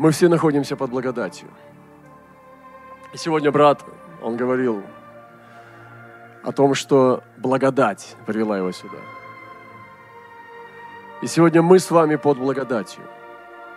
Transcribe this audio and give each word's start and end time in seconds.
Мы 0.00 0.12
все 0.12 0.28
находимся 0.28 0.76
под 0.76 0.88
благодатью. 0.88 1.48
И 3.12 3.18
сегодня 3.18 3.52
брат, 3.52 3.84
он 4.22 4.34
говорил 4.34 4.82
о 6.42 6.52
том, 6.52 6.74
что 6.74 7.22
благодать 7.36 8.16
привела 8.24 8.56
его 8.56 8.72
сюда. 8.72 8.96
И 11.20 11.26
сегодня 11.26 11.60
мы 11.60 11.78
с 11.78 11.90
вами 11.90 12.16
под 12.16 12.38
благодатью. 12.38 13.02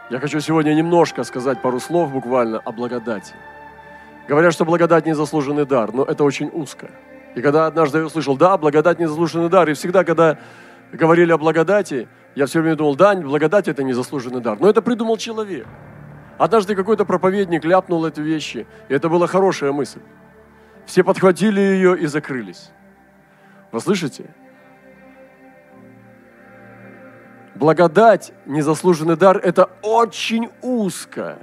Я 0.09 0.21
хочу 0.21 0.39
сегодня 0.39 0.73
немножко 0.73 1.25
сказать 1.25 1.61
пару 1.61 1.81
слов 1.81 2.13
буквально 2.13 2.59
о 2.59 2.71
благодати. 2.71 3.33
Говорят, 4.25 4.53
что 4.53 4.63
благодать– 4.63 5.05
незаслуженный 5.05 5.65
дар, 5.65 5.91
но 5.93 6.05
это 6.05 6.23
очень 6.23 6.49
узко. 6.53 6.89
И 7.35 7.41
когда 7.41 7.67
однажды 7.67 7.97
я 7.97 8.05
услышал, 8.05 8.37
да, 8.37 8.57
благодать– 8.57 8.97
незаслуженный 8.99 9.49
дар, 9.49 9.69
и 9.69 9.73
всегда, 9.73 10.05
когда 10.05 10.37
говорили 10.93 11.33
о 11.33 11.37
благодати, 11.37 12.07
я 12.33 12.45
все 12.45 12.61
время 12.61 12.77
думал, 12.77 12.95
да, 12.95 13.13
благодать– 13.13 13.67
это 13.67 13.83
незаслуженный 13.83 14.39
дар. 14.39 14.57
Но 14.61 14.69
это 14.69 14.81
придумал 14.81 15.17
человек. 15.17 15.67
Однажды 16.37 16.75
какой-то 16.75 17.05
проповедник 17.05 17.63
ляпнул 17.63 18.05
эти 18.05 18.19
вещи, 18.19 18.65
и 18.89 18.93
это 18.93 19.09
была 19.09 19.27
хорошая 19.27 19.71
мысль. 19.71 20.01
Все 20.85 21.03
подхватили 21.03 21.59
ее 21.59 21.97
и 21.97 22.07
закрылись. 22.07 22.71
Вы 23.71 23.79
слышите? 23.79 24.25
Благодать, 27.55 28.33
незаслуженный 28.45 29.15
дар– 29.15 29.37
это 29.43 29.69
очень 29.83 30.49
узко 30.61 31.37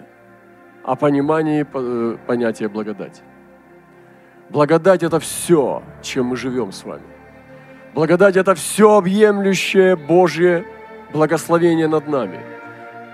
о 0.84 0.96
понимании 0.96 1.64
э, 1.72 2.16
понятия 2.26 2.68
благодати. 2.68 3.22
Благодать– 4.48 5.02
это 5.04 5.20
все, 5.20 5.82
чем 6.02 6.26
мы 6.26 6.36
живем 6.36 6.72
с 6.72 6.84
вами. 6.84 7.04
Благодать– 7.94 8.36
это 8.36 8.54
все 8.54 8.96
объемлющее 8.96 9.96
Божье 9.96 10.66
благословение 11.12 11.86
над 11.86 12.08
нами. 12.08 12.40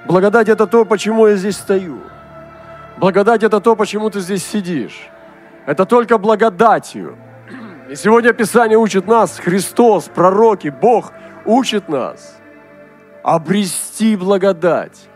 Благодать– 0.07 0.49
это 0.51 0.67
то, 0.67 0.85
почему 0.85 1.27
я 1.27 1.37
здесь 1.37 1.57
стою. 1.57 2.01
Благодать– 2.99 3.43
это 3.45 3.61
то, 3.61 3.75
почему 3.77 4.09
ты 4.11 4.21
здесь 4.21 4.45
сидишь. 4.45 5.09
Это 5.67 5.85
только 5.85 6.19
благодатью. 6.19 7.17
И 7.91 7.97
сегодня 7.97 8.33
Писание 8.33 8.79
учит 8.79 9.07
нас, 9.07 9.39
Христос, 9.39 10.05
пророки, 10.05 10.69
Бог 10.69 11.13
учит 11.45 11.89
нас 11.89 12.37
обрести 13.23 14.15
благодать 14.15 15.09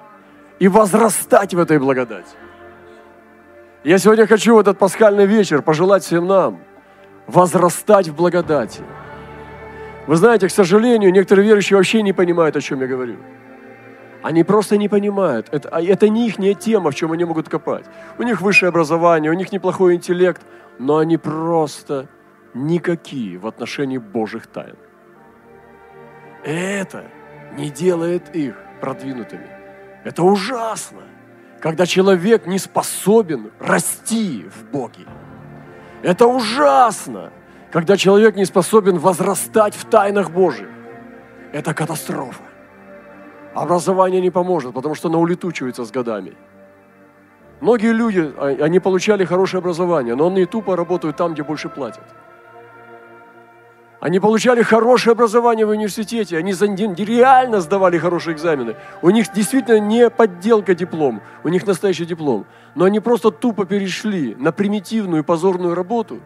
и 0.58 0.66
возрастать 0.66 1.54
в 1.54 1.60
этой 1.60 1.78
благодати. 1.78 2.34
Я 3.84 3.98
сегодня 3.98 4.26
хочу 4.26 4.56
в 4.56 4.58
этот 4.58 4.78
пасхальный 4.78 5.26
вечер 5.26 5.62
пожелать 5.62 6.02
всем 6.02 6.26
нам 6.26 6.58
возрастать 7.28 8.08
в 8.08 8.16
благодати. 8.16 8.82
Вы 10.08 10.16
знаете, 10.16 10.48
к 10.48 10.50
сожалению, 10.50 11.12
некоторые 11.12 11.46
верующие 11.46 11.76
вообще 11.76 12.02
не 12.02 12.12
понимают, 12.12 12.56
о 12.56 12.60
чем 12.60 12.80
я 12.80 12.88
говорю. 12.88 13.16
Они 14.22 14.44
просто 14.44 14.76
не 14.76 14.88
понимают. 14.88 15.48
Это, 15.50 15.68
а 15.70 15.80
это 15.80 16.08
не 16.08 16.28
их 16.28 16.36
тема, 16.58 16.90
в 16.90 16.94
чем 16.94 17.12
они 17.12 17.24
могут 17.24 17.48
копать. 17.48 17.86
У 18.18 18.22
них 18.22 18.40
высшее 18.40 18.68
образование, 18.68 19.30
у 19.30 19.34
них 19.34 19.52
неплохой 19.52 19.94
интеллект, 19.94 20.42
но 20.78 20.98
они 20.98 21.16
просто 21.16 22.08
никакие 22.54 23.38
в 23.38 23.46
отношении 23.46 23.98
Божьих 23.98 24.46
тайн. 24.46 24.76
Это 26.44 27.04
не 27.56 27.70
делает 27.70 28.34
их 28.34 28.56
продвинутыми. 28.80 29.48
Это 30.04 30.22
ужасно 30.22 31.02
когда 31.60 31.86
человек 31.86 32.46
не 32.46 32.58
способен 32.58 33.52
расти 33.60 34.46
в 34.48 34.70
Боге. 34.70 35.06
Это 36.02 36.26
ужасно, 36.26 37.30
когда 37.70 37.96
человек 37.96 38.34
не 38.34 38.46
способен 38.46 38.98
возрастать 38.98 39.74
в 39.74 39.84
тайнах 39.84 40.30
Божьих. 40.30 40.68
Это 41.52 41.74
катастрофа. 41.74 42.42
Образование 43.54 44.20
не 44.20 44.30
поможет, 44.30 44.74
потому 44.74 44.94
что 44.94 45.08
оно 45.08 45.20
улетучивается 45.20 45.84
с 45.84 45.90
годами. 45.90 46.34
Многие 47.60 47.92
люди, 47.92 48.32
а, 48.36 48.56
они 48.64 48.80
получали 48.80 49.24
хорошее 49.24 49.58
образование, 49.58 50.14
но 50.14 50.28
они 50.28 50.46
тупо 50.46 50.76
работают 50.76 51.16
там, 51.16 51.34
где 51.34 51.42
больше 51.42 51.68
платят. 51.68 52.04
Они 54.00 54.18
получали 54.18 54.62
хорошее 54.62 55.12
образование 55.12 55.66
в 55.66 55.70
университете, 55.70 56.38
они 56.38 56.52
реально 56.52 57.60
сдавали 57.60 57.98
хорошие 57.98 58.34
экзамены. 58.34 58.76
У 59.02 59.10
них 59.10 59.30
действительно 59.34 59.78
не 59.78 60.08
подделка 60.08 60.74
диплом, 60.74 61.20
у 61.44 61.48
них 61.48 61.66
настоящий 61.66 62.06
диплом. 62.06 62.46
Но 62.74 62.86
они 62.86 63.00
просто 63.00 63.30
тупо 63.30 63.66
перешли 63.66 64.34
на 64.36 64.52
примитивную 64.52 65.22
позорную 65.22 65.74
работу, 65.74 66.20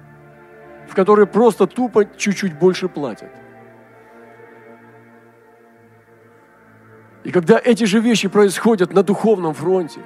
в 0.89 0.95
которой 0.95 1.27
просто 1.27 1.67
тупо 1.67 2.05
чуть-чуть 2.05 2.57
больше 2.57 2.89
платят. 2.89 3.31
И 7.25 7.31
когда 7.31 7.61
эти 7.63 7.85
же 7.85 8.01
вещи 8.01 8.29
происходят 8.29 8.93
на 8.93 9.03
духовном 9.03 9.55
фронте, 9.55 10.01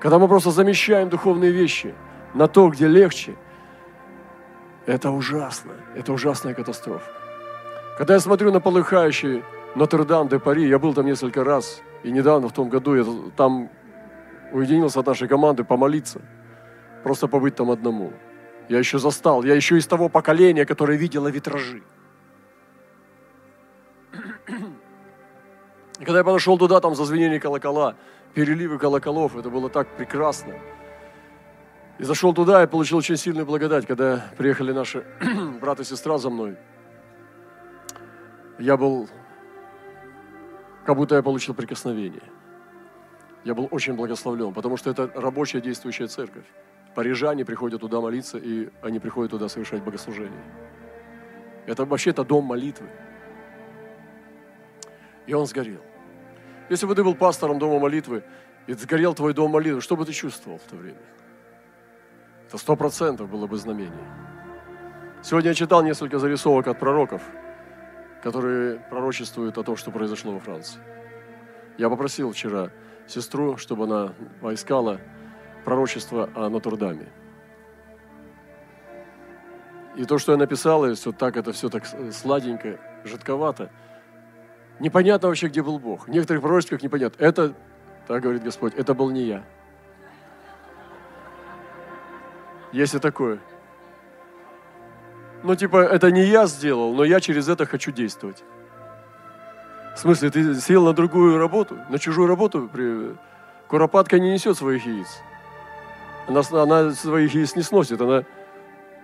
когда 0.00 0.18
мы 0.18 0.26
просто 0.28 0.50
замещаем 0.50 1.08
духовные 1.08 1.52
вещи 1.52 1.94
на 2.34 2.48
то, 2.48 2.68
где 2.68 2.88
легче– 2.88 3.36
это 4.86 5.10
ужасно. 5.12 5.72
Это 5.94 6.12
ужасная 6.12 6.54
катастрофа. 6.54 7.08
Когда 7.96 8.14
я 8.14 8.20
смотрю 8.20 8.50
на 8.50 8.60
полыхающий 8.60 9.44
Нотр-Дам 9.76 10.28
де 10.28 10.40
Пари, 10.40 10.68
я 10.68 10.78
был 10.78 10.92
там 10.92 11.06
несколько 11.06 11.44
раз, 11.44 11.80
и 12.02 12.10
недавно, 12.10 12.48
в 12.48 12.52
том 12.52 12.68
году, 12.68 12.96
я 12.96 13.04
там 13.36 13.70
уединился 14.52 15.00
от 15.00 15.06
нашей 15.06 15.28
команды 15.28 15.62
помолиться, 15.62 16.20
просто 17.04 17.28
побыть 17.28 17.54
там 17.54 17.70
одному. 17.70 18.12
Я 18.68 18.78
еще 18.78 18.98
застал, 18.98 19.44
я 19.44 19.54
еще 19.54 19.78
из 19.78 19.86
того 19.86 20.08
поколения, 20.08 20.66
которое 20.66 20.98
видело 20.98 21.28
витражи. 21.28 21.82
И 26.02 26.04
когда 26.04 26.18
я 26.18 26.24
подошел 26.24 26.58
туда, 26.58 26.80
там 26.80 26.96
зазвенели 26.96 27.38
колокола, 27.38 27.94
переливы 28.34 28.76
колоколов, 28.76 29.36
это 29.36 29.50
было 29.50 29.70
так 29.70 29.86
прекрасно. 29.96 30.54
И 32.00 32.02
зашел 32.02 32.34
туда 32.34 32.64
и 32.64 32.66
получил 32.66 32.98
очень 32.98 33.16
сильную 33.16 33.46
благодать, 33.46 33.86
когда 33.86 34.26
приехали 34.36 34.72
наши 34.72 35.04
брат 35.60 35.78
и 35.78 35.84
сестра 35.84 36.18
за 36.18 36.28
мной. 36.28 36.56
Я 38.58 38.76
был, 38.76 39.08
как 40.84 40.96
будто 40.96 41.14
я 41.14 41.22
получил 41.22 41.54
прикосновение. 41.54 42.24
Я 43.44 43.54
был 43.54 43.68
очень 43.70 43.94
благословлен, 43.94 44.52
потому 44.52 44.76
что 44.76 44.90
это 44.90 45.08
рабочая 45.14 45.60
действующая 45.60 46.08
церковь. 46.08 46.46
Парижане 46.96 47.44
приходят 47.44 47.80
туда 47.80 48.00
молиться, 48.00 48.38
и 48.38 48.70
они 48.82 48.98
приходят 48.98 49.30
туда 49.30 49.48
совершать 49.48 49.84
богослужение. 49.84 50.42
Это 51.66 51.84
вообще 51.84 52.10
это 52.10 52.24
дом 52.24 52.46
молитвы. 52.46 52.88
И 55.28 55.34
он 55.34 55.46
сгорел. 55.46 55.91
Если 56.68 56.86
бы 56.86 56.94
ты 56.94 57.04
был 57.04 57.14
пастором 57.14 57.58
дома 57.58 57.78
молитвы, 57.78 58.22
и 58.66 58.74
сгорел 58.74 59.14
твой 59.14 59.34
дом 59.34 59.50
молитвы, 59.50 59.80
что 59.80 59.96
бы 59.96 60.04
ты 60.04 60.12
чувствовал 60.12 60.58
в 60.58 60.62
то 60.62 60.76
время? 60.76 60.98
Это 62.46 62.58
сто 62.58 62.76
процентов 62.76 63.28
было 63.28 63.46
бы 63.46 63.56
знамение. 63.56 64.04
Сегодня 65.22 65.50
я 65.50 65.54
читал 65.54 65.82
несколько 65.82 66.18
зарисовок 66.18 66.68
от 66.68 66.78
пророков, 66.78 67.22
которые 68.22 68.78
пророчествуют 68.90 69.58
о 69.58 69.62
том, 69.62 69.76
что 69.76 69.90
произошло 69.90 70.32
во 70.32 70.40
Франции. 70.40 70.80
Я 71.78 71.88
попросил 71.88 72.32
вчера 72.32 72.70
сестру, 73.06 73.56
чтобы 73.56 73.84
она 73.84 74.14
поискала 74.40 75.00
пророчество 75.64 76.28
о 76.34 76.48
Нотр-Даме. 76.48 77.08
И 79.96 80.04
то, 80.04 80.18
что 80.18 80.32
я 80.32 80.38
написал, 80.38 80.86
и 80.86 80.94
все 80.94 81.12
так, 81.12 81.36
это 81.36 81.52
все 81.52 81.68
так 81.68 81.84
сладенько, 82.12 82.78
жидковато. 83.04 83.70
Непонятно 84.80 85.28
вообще, 85.28 85.48
где 85.48 85.62
был 85.62 85.78
Бог. 85.78 86.06
В 86.06 86.10
некоторых 86.10 86.42
пророчествах 86.42 86.82
непонятно. 86.82 87.22
Это, 87.22 87.54
так 88.06 88.22
говорит 88.22 88.42
Господь, 88.42 88.74
это 88.74 88.94
был 88.94 89.10
не 89.10 89.22
я. 89.22 89.44
Есть 92.72 92.94
и 92.94 92.98
такое. 92.98 93.38
Ну, 95.42 95.54
типа, 95.54 95.76
это 95.76 96.10
не 96.10 96.24
я 96.24 96.46
сделал, 96.46 96.94
но 96.94 97.04
я 97.04 97.20
через 97.20 97.48
это 97.48 97.66
хочу 97.66 97.90
действовать. 97.92 98.44
В 99.94 99.98
смысле, 99.98 100.30
ты 100.30 100.54
сел 100.54 100.84
на 100.84 100.94
другую 100.94 101.38
работу, 101.38 101.76
на 101.90 101.98
чужую 101.98 102.26
работу? 102.26 102.68
При... 102.72 103.16
Куропатка 103.68 104.18
не 104.18 104.32
несет 104.32 104.56
своих 104.56 104.86
яиц. 104.86 105.20
Она, 106.28 106.42
она 106.52 106.92
своих 106.92 107.34
яиц 107.34 107.56
не 107.56 107.62
сносит, 107.62 108.00
она 108.00 108.24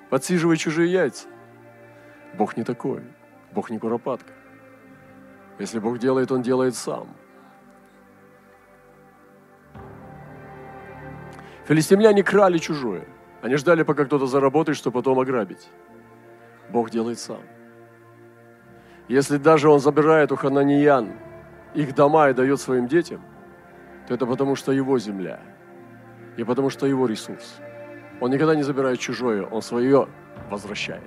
подсиживает 0.09 0.61
чужие 0.61 0.91
яйца. 0.91 1.27
Бог 2.35 2.57
не 2.57 2.65
такой. 2.65 3.03
Бог 3.53 3.71
не 3.71 3.79
куропатка. 3.79 4.33
Если 5.59 5.79
Бог 5.79 5.99
делает, 5.99 6.31
Он 6.33 6.43
делает 6.43 6.75
сам. 6.75 7.09
Филистимляне 11.67 12.23
крали 12.23 12.59
чужое– 12.59 13.07
они 13.41 13.57
ждали, 13.57 13.83
пока 13.85 14.05
кто-то 14.05 14.27
заработает, 14.27 14.77
чтобы 14.77 14.95
потом 14.95 15.21
ограбить. 15.21 15.69
Бог 16.71 16.91
делает 16.91 17.19
сам. 17.19 17.41
Если 19.07 19.39
даже 19.39 19.69
Он 19.69 19.79
забирает 19.79 20.33
у 20.33 20.37
хананиян 20.37 21.13
их 21.75 21.95
дома 21.95 22.31
и 22.31 22.35
дает 22.35 22.61
своим 22.61 22.89
детям, 22.89 23.23
то 24.07 24.15
это 24.15 24.27
потому, 24.27 24.57
что 24.57 24.73
Его 24.73 24.99
земля. 24.99 25.41
И 26.37 26.45
потому, 26.45 26.69
что 26.69 26.87
Его 26.87 27.07
ресурс. 27.07 27.57
Он 28.21 28.31
никогда 28.31 28.57
не 28.57 28.65
забирает 28.65 28.99
чужое, 28.99 29.45
Он 29.45 29.63
свое 29.63 30.09
возвращает. 30.51 31.03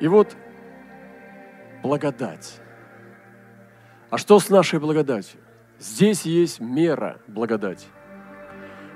И 0.00 0.08
вот 0.08 0.34
благодать. 1.82 2.60
А 4.10 4.18
что 4.18 4.38
с 4.38 4.48
нашей 4.48 4.78
благодатью? 4.78 5.40
Здесь 5.78 6.22
есть 6.22 6.60
мера 6.60 7.18
благодати. 7.26 7.86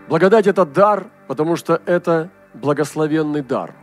Благодать– 0.08 0.46
это 0.48 0.64
дар, 0.64 1.10
потому 1.28 1.56
что 1.56 1.80
это 1.84 2.30
благословенный 2.54 3.42
дар. 3.42 3.74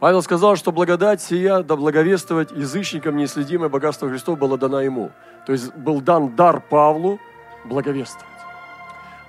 Павел 0.00 0.22
сказал, 0.22 0.54
что 0.54 0.70
благодать 0.70 1.20
сия, 1.20 1.62
да 1.62 1.76
благовествовать 1.76 2.52
язычникам 2.52 3.16
неисследимое 3.16 3.68
богатство 3.68 4.08
Христов 4.08 4.38
было 4.38 4.56
дано 4.56 4.80
ему. 4.80 5.10
То 5.44 5.52
есть 5.52 5.74
был 5.74 6.00
дан 6.00 6.36
дар 6.36 6.60
Павлу 6.60 7.18
благовествовать. 7.64 8.28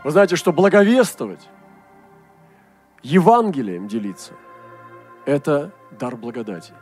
Вы 0.03 0.11
знаете, 0.11 0.35
что 0.35 0.53
благовествовать, 0.53 1.49
Евангелием 3.01 3.87
делиться, 3.87 4.33
это 5.25 5.71
дар 5.91 6.15
благодати. 6.15 6.73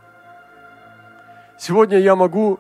Сегодня 1.59 1.99
я 1.99 2.15
могу 2.15 2.59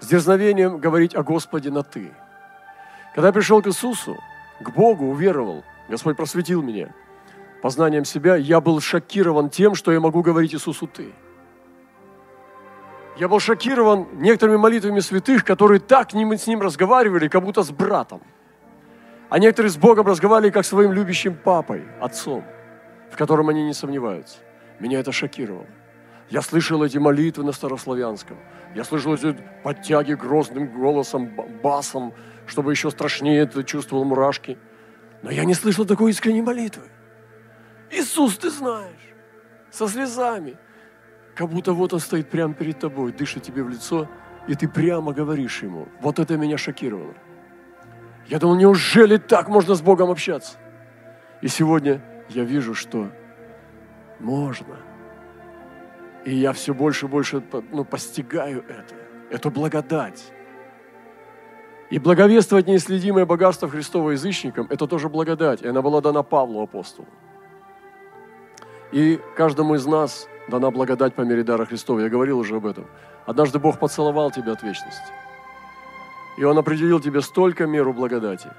с 0.00 0.06
дерзновением 0.06 0.78
говорить 0.78 1.14
о 1.14 1.22
Господе 1.22 1.70
на 1.70 1.82
«ты». 1.82 2.12
Когда 3.14 3.28
я 3.28 3.32
пришел 3.32 3.60
к 3.60 3.66
Иисусу, 3.66 4.16
к 4.60 4.70
Богу, 4.70 5.06
уверовал, 5.06 5.64
Господь 5.88 6.16
просветил 6.16 6.62
меня 6.62 6.94
познанием 7.60 8.04
себя, 8.04 8.36
я 8.36 8.60
был 8.60 8.80
шокирован 8.80 9.50
тем, 9.50 9.74
что 9.74 9.92
я 9.92 10.00
могу 10.00 10.22
говорить 10.22 10.54
Иисусу 10.54 10.86
«ты». 10.86 11.12
Я 13.16 13.28
был 13.28 13.40
шокирован 13.40 14.06
некоторыми 14.12 14.56
молитвами 14.56 15.00
святых, 15.00 15.44
которые 15.44 15.80
так 15.80 16.12
с 16.12 16.46
ним 16.46 16.60
разговаривали, 16.60 17.26
как 17.26 17.42
будто 17.42 17.64
с 17.64 17.70
братом. 17.72 18.22
А 19.28 19.40
некоторые 19.40 19.70
с 19.70 19.76
Богом 19.76 20.06
разговаривали, 20.06 20.52
как 20.52 20.64
своим 20.64 20.92
любящим 20.92 21.34
папой, 21.34 21.82
отцом, 22.00 22.44
в 23.10 23.16
котором 23.16 23.48
они 23.48 23.64
не 23.64 23.74
сомневаются. 23.74 24.38
Меня 24.78 25.00
это 25.00 25.10
шокировало. 25.10 25.66
Я 26.30 26.42
слышал 26.42 26.82
эти 26.82 26.98
молитвы 26.98 27.44
на 27.44 27.52
старославянском. 27.52 28.36
Я 28.74 28.84
слышал 28.84 29.14
эти 29.14 29.36
подтяги 29.62 30.12
грозным 30.12 30.66
голосом, 30.68 31.30
басом, 31.62 32.12
чтобы 32.46 32.72
еще 32.72 32.90
страшнее 32.90 33.40
это 33.40 33.64
чувствовал 33.64 34.04
мурашки. 34.04 34.58
Но 35.22 35.30
я 35.30 35.44
не 35.44 35.54
слышал 35.54 35.86
такой 35.86 36.10
искренней 36.10 36.42
молитвы. 36.42 36.84
Иисус, 37.90 38.36
ты 38.36 38.50
знаешь, 38.50 39.14
со 39.70 39.88
слезами. 39.88 40.56
Как 41.34 41.48
будто 41.48 41.72
вот 41.72 41.94
он 41.94 42.00
стоит 42.00 42.28
прямо 42.28 42.52
перед 42.52 42.78
тобой, 42.78 43.12
дышит 43.12 43.42
тебе 43.42 43.62
в 43.62 43.70
лицо, 43.70 44.08
и 44.46 44.54
ты 44.54 44.68
прямо 44.68 45.12
говоришь 45.12 45.62
ему. 45.62 45.88
Вот 46.00 46.18
это 46.18 46.36
меня 46.36 46.58
шокировало. 46.58 47.14
Я 48.26 48.38
думал, 48.38 48.56
неужели 48.56 49.16
так 49.16 49.48
можно 49.48 49.74
с 49.74 49.80
Богом 49.80 50.10
общаться? 50.10 50.58
И 51.40 51.48
сегодня 51.48 52.02
я 52.28 52.44
вижу, 52.44 52.74
что 52.74 53.10
можно– 54.18 54.76
и 56.28 56.34
я 56.34 56.52
все 56.52 56.74
больше 56.74 57.06
и 57.06 57.08
больше 57.08 57.42
ну, 57.72 57.86
постигаю 57.86 58.62
это, 58.68 58.94
эту 59.30 59.50
благодать. 59.50 60.30
И 61.88 61.98
благовествовать 61.98 62.66
неисследимое 62.66 63.24
богатство 63.24 63.66
Христова 63.66 64.10
язычникам– 64.10 64.66
это 64.70 64.86
тоже 64.86 65.08
благодать. 65.08 65.62
И 65.62 65.68
она 65.68 65.80
была 65.80 66.02
дана 66.02 66.22
Павлу, 66.22 66.60
апостолу. 66.62 67.08
И 68.92 69.18
каждому 69.36 69.74
из 69.76 69.86
нас 69.86 70.28
дана 70.48 70.70
благодать 70.70 71.14
по 71.14 71.22
мере 71.22 71.44
дара 71.44 71.64
Христова. 71.64 72.00
Я 72.00 72.10
говорил 72.10 72.40
уже 72.40 72.56
об 72.56 72.66
этом. 72.66 72.86
Однажды 73.24 73.58
Бог 73.58 73.78
поцеловал 73.78 74.30
тебя 74.30 74.52
от 74.52 74.62
вечности. 74.62 75.12
И 76.36 76.44
Он 76.44 76.58
определил 76.58 77.00
тебе 77.00 77.22
столько 77.22 77.66
меру 77.66 77.94
благодати, 77.94 78.50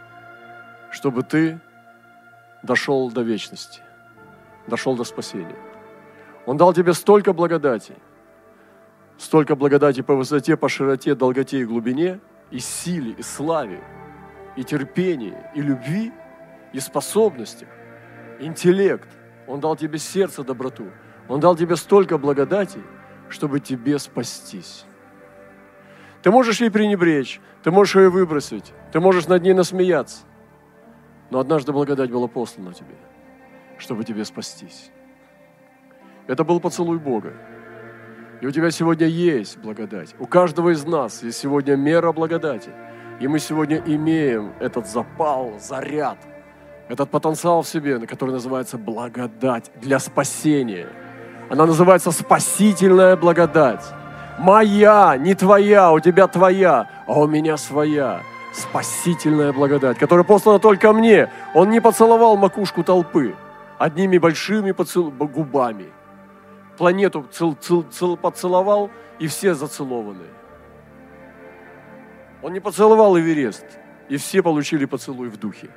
чтобы 0.89 1.21
ты 1.21 1.59
дошел 2.63 3.11
до 3.11 3.21
вечности, 3.21 3.81
дошел 4.65 4.95
до 4.95 5.03
спасения. 5.03 5.68
Он 6.49 6.57
дал 6.57 6.73
тебе 6.73 6.93
столько 6.93 7.31
благодати, 7.31 7.93
столько 9.19 9.55
благодати 9.55 10.01
по 10.01 10.15
высоте, 10.15 10.57
по 10.57 10.67
широте, 10.67 11.13
долготе 11.13 11.59
и 11.59 11.63
глубине, 11.63 12.19
и 12.49 12.57
силе, 12.57 13.11
и 13.11 13.21
славе, 13.21 13.83
и 14.55 14.63
терпении, 14.63 15.37
и 15.53 15.61
любви, 15.61 16.11
и 16.73 16.79
способностях, 16.79 17.69
интеллект. 18.39 19.07
Он 19.45 19.59
дал 19.59 19.75
тебе 19.75 19.99
сердце 19.99 20.43
доброту. 20.43 20.87
Он 21.27 21.39
дал 21.39 21.55
тебе 21.55 21.75
столько 21.75 22.17
благодати, 22.17 22.81
чтобы 23.29 23.59
тебе 23.59 23.99
спастись. 23.99 24.85
Ты 26.23 26.31
можешь 26.31 26.61
ей 26.61 26.71
пренебречь, 26.71 27.39
ты 27.61 27.69
можешь 27.69 27.95
ее 27.95 28.09
выбросить, 28.09 28.73
ты 28.91 28.99
можешь 28.99 29.27
над 29.27 29.43
ней 29.43 29.53
насмеяться. 29.53 30.23
Но 31.29 31.37
однажды 31.37 31.73
благодать 31.73 32.09
была 32.09 32.27
послана 32.27 32.73
тебе, 32.73 32.95
чтобы 33.77 34.03
тебе 34.03 34.25
спастись. 34.25 34.89
Это 36.29 36.43
был 36.43 36.59
поцелуй 36.59 36.99
Бога. 36.99 37.33
И 38.39 38.45
у 38.45 38.51
тебя 38.51 38.69
сегодня 38.69 39.07
есть 39.07 39.57
благодать. 39.57 40.13
У 40.19 40.27
каждого 40.27 40.69
из 40.69 40.85
нас 40.85 41.23
есть 41.23 41.39
сегодня 41.39 41.75
мера 41.75 42.11
благодати. 42.11 42.69
И 43.19 43.27
мы 43.27 43.39
сегодня 43.39 43.81
имеем 43.83 44.53
этот 44.59 44.87
запал, 44.87 45.53
заряд, 45.59 46.19
этот 46.87 47.09
потенциал 47.09 47.63
в 47.63 47.67
себе, 47.67 47.99
который 48.05 48.29
называется 48.29 48.77
благодать 48.77 49.71
для 49.81 49.97
спасения. 49.97 50.87
Она 51.49 51.65
называется 51.65 52.11
спасительная 52.11 53.17
благодать. 53.17 53.83
Моя, 54.37 55.17
не 55.17 55.33
твоя, 55.33 55.91
у 55.91 55.99
тебя 55.99 56.27
твоя, 56.27 56.87
а 57.07 57.19
у 57.19 57.27
меня 57.27 57.57
своя. 57.57 58.21
Спасительная 58.53 59.51
благодать, 59.51 59.97
которая 59.97 60.23
послана 60.23 60.59
только 60.59 60.93
мне. 60.93 61.31
Он 61.55 61.71
не 61.71 61.81
поцеловал 61.81 62.37
макушку 62.37 62.83
толпы 62.83 63.35
одними 63.79 64.19
большими 64.19 64.73
поцел... 64.73 65.09
губами– 65.09 65.87
планету 66.79 67.25
цел, 67.29 67.57
цел, 67.59 67.83
цел, 67.91 68.15
поцеловал, 68.15 68.89
и 69.19 69.27
все 69.27 69.53
зацелованы. 69.53 70.27
Он 72.41 72.53
не 72.53 72.61
поцеловал 72.61 73.19
Эверест, 73.19 73.65
и 74.07 74.15
все 74.15 74.41
получили 74.41 74.85
поцелуй 74.85 75.27
в 75.27 75.35
духе. 75.37 75.69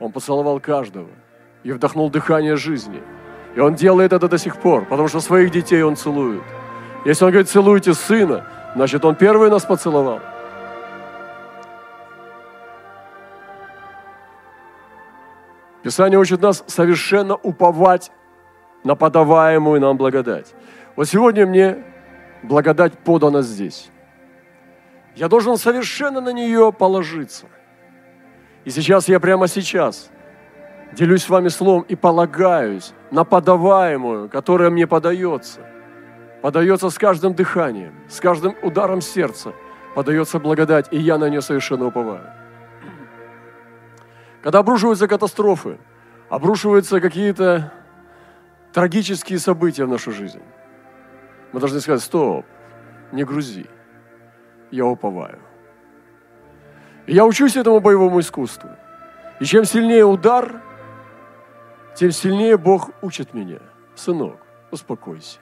Он 0.00 0.12
поцеловал 0.12 0.60
каждого 0.60 1.10
и 1.62 1.72
вдохнул 1.72 2.08
дыхание 2.08 2.56
жизни. 2.56 3.02
И 3.54 3.60
он 3.60 3.74
делает 3.74 4.14
это 4.14 4.28
до 4.28 4.38
сих 4.38 4.56
пор, 4.56 4.86
потому 4.86 5.08
что 5.08 5.20
своих 5.20 5.50
детей 5.50 5.82
он 5.82 5.94
целует. 5.94 6.42
Если 7.04 7.26
он 7.26 7.30
говорит, 7.30 7.50
целуйте 7.50 7.92
сына, 7.92 8.46
значит, 8.74 9.04
он 9.04 9.14
первый 9.14 9.50
нас 9.50 9.66
поцеловал. 9.66 10.20
Писание 15.82 16.18
учит 16.18 16.40
нас 16.40 16.64
совершенно 16.66 17.34
уповать 17.36 18.10
на 18.86 18.94
подаваемую 18.94 19.80
нам 19.80 19.96
благодать. 19.96 20.54
Вот 20.94 21.08
сегодня 21.08 21.44
мне 21.44 21.78
благодать 22.44 22.92
подана 22.92 23.42
здесь. 23.42 23.90
Я 25.16 25.28
должен 25.28 25.56
совершенно 25.56 26.20
на 26.20 26.32
нее 26.32 26.72
положиться. 26.72 27.46
И 28.64 28.70
сейчас 28.70 29.08
я 29.08 29.18
прямо 29.18 29.48
сейчас 29.48 30.08
делюсь 30.92 31.24
с 31.24 31.28
вами 31.28 31.48
словом 31.48 31.84
и 31.88 31.96
полагаюсь 31.96 32.92
на 33.10 33.24
подаваемую, 33.24 34.28
которая 34.28 34.70
мне 34.70 34.86
подается. 34.86 35.60
Подается 36.40 36.88
с 36.88 36.96
каждым 36.96 37.34
дыханием, 37.34 37.92
с 38.08 38.20
каждым 38.20 38.54
ударом 38.62 39.00
сердца. 39.00 39.52
Подается 39.96 40.38
благодать, 40.38 40.86
и 40.92 40.98
я 40.98 41.18
на 41.18 41.28
нее 41.28 41.42
совершенно 41.42 41.86
уповаю. 41.86 42.30
Когда 44.42 44.60
обрушиваются 44.60 45.08
катастрофы, 45.08 45.78
обрушиваются 46.28 47.00
какие-то 47.00 47.72
трагические 48.76 49.38
события 49.38 49.86
в 49.86 49.88
нашу 49.88 50.12
жизнь, 50.12 50.42
мы 51.54 51.60
должны 51.60 51.80
сказать, 51.80 52.02
стоп, 52.02 52.44
не 53.10 53.24
грузи, 53.24 53.64
я 54.70 54.84
уповаю. 54.84 55.38
И 57.06 57.14
я 57.14 57.24
учусь 57.24 57.56
этому 57.56 57.80
боевому 57.80 58.20
искусству. 58.20 58.68
И 59.40 59.46
чем 59.46 59.64
сильнее 59.64 60.04
удар, 60.04 60.60
тем 61.94 62.10
сильнее 62.10 62.58
Бог 62.58 62.90
учит 63.00 63.32
меня. 63.32 63.60
Сынок, 63.94 64.36
успокойся, 64.70 65.38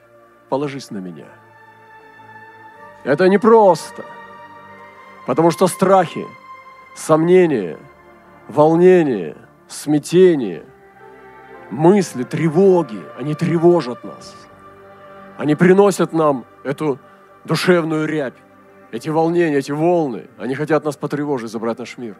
положись 0.48 0.92
на 0.92 0.98
меня. 0.98 1.26
Это 3.02 3.28
непросто, 3.28 4.04
потому 5.26 5.50
что 5.50 5.66
страхи, 5.66 6.24
сомнения, 6.94 7.80
волнение, 8.46 9.36
смятение– 9.66 10.64
мысли, 11.70 12.22
тревоги, 12.22 13.02
они 13.18 13.34
тревожат 13.34 14.04
нас. 14.04 14.34
Они 15.36 15.54
приносят 15.54 16.12
нам 16.12 16.44
эту 16.62 16.98
душевную 17.44 18.06
рябь, 18.06 18.36
эти 18.92 19.08
волнения, 19.08 19.58
эти 19.58 19.72
волны. 19.72 20.28
Они 20.38 20.54
хотят 20.54 20.84
нас 20.84 20.96
потревожить, 20.96 21.50
забрать 21.50 21.78
наш 21.78 21.98
мир. 21.98 22.16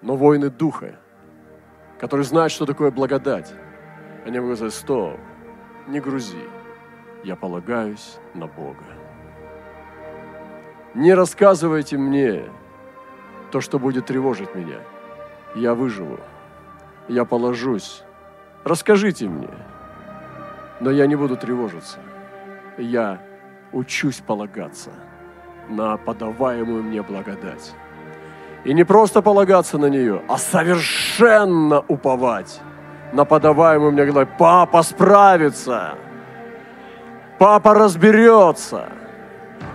Но 0.00 0.16
воины 0.16 0.48
духа, 0.48 0.96
которые 1.98 2.24
знают, 2.24 2.52
что 2.52 2.66
такое 2.66 2.90
благодать, 2.90 3.52
они 4.24 4.40
могут 4.40 4.56
сказать, 4.56 4.74
стоп, 4.74 5.18
не 5.86 6.00
грузи, 6.00 6.44
я 7.24 7.36
полагаюсь 7.36 8.18
на 8.34 8.46
Бога. 8.46 8.84
Не 10.94 11.14
рассказывайте 11.14 11.98
мне 11.98 12.44
то, 13.50 13.60
что 13.60 13.78
будет 13.78 14.06
тревожить 14.06 14.54
меня. 14.54 14.80
Я 15.54 15.74
выживу 15.74 16.18
я 17.08 17.24
положусь. 17.24 18.02
Расскажите 18.64 19.28
мне. 19.28 19.48
Но 20.80 20.90
я 20.90 21.06
не 21.06 21.16
буду 21.16 21.36
тревожиться. 21.36 21.98
Я 22.76 23.18
учусь 23.72 24.20
полагаться 24.20 24.90
на 25.68 25.96
подаваемую 25.96 26.82
мне 26.82 27.02
благодать. 27.02 27.74
И 28.64 28.74
не 28.74 28.84
просто 28.84 29.22
полагаться 29.22 29.78
на 29.78 29.86
нее, 29.86 30.22
а 30.28 30.38
совершенно 30.38 31.84
уповать 31.88 32.60
на 33.12 33.24
подаваемую 33.24 33.92
мне 33.92 34.04
благодать. 34.04 34.36
Папа 34.38 34.82
справится. 34.82 35.94
Папа 37.38 37.74
разберется. 37.74 38.86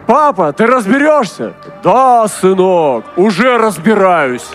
Папа, 0.06 0.52
ты 0.52 0.66
разберешься? 0.66 1.54
Да, 1.82 2.28
сынок, 2.28 3.06
уже 3.16 3.58
разбираюсь. 3.58 4.50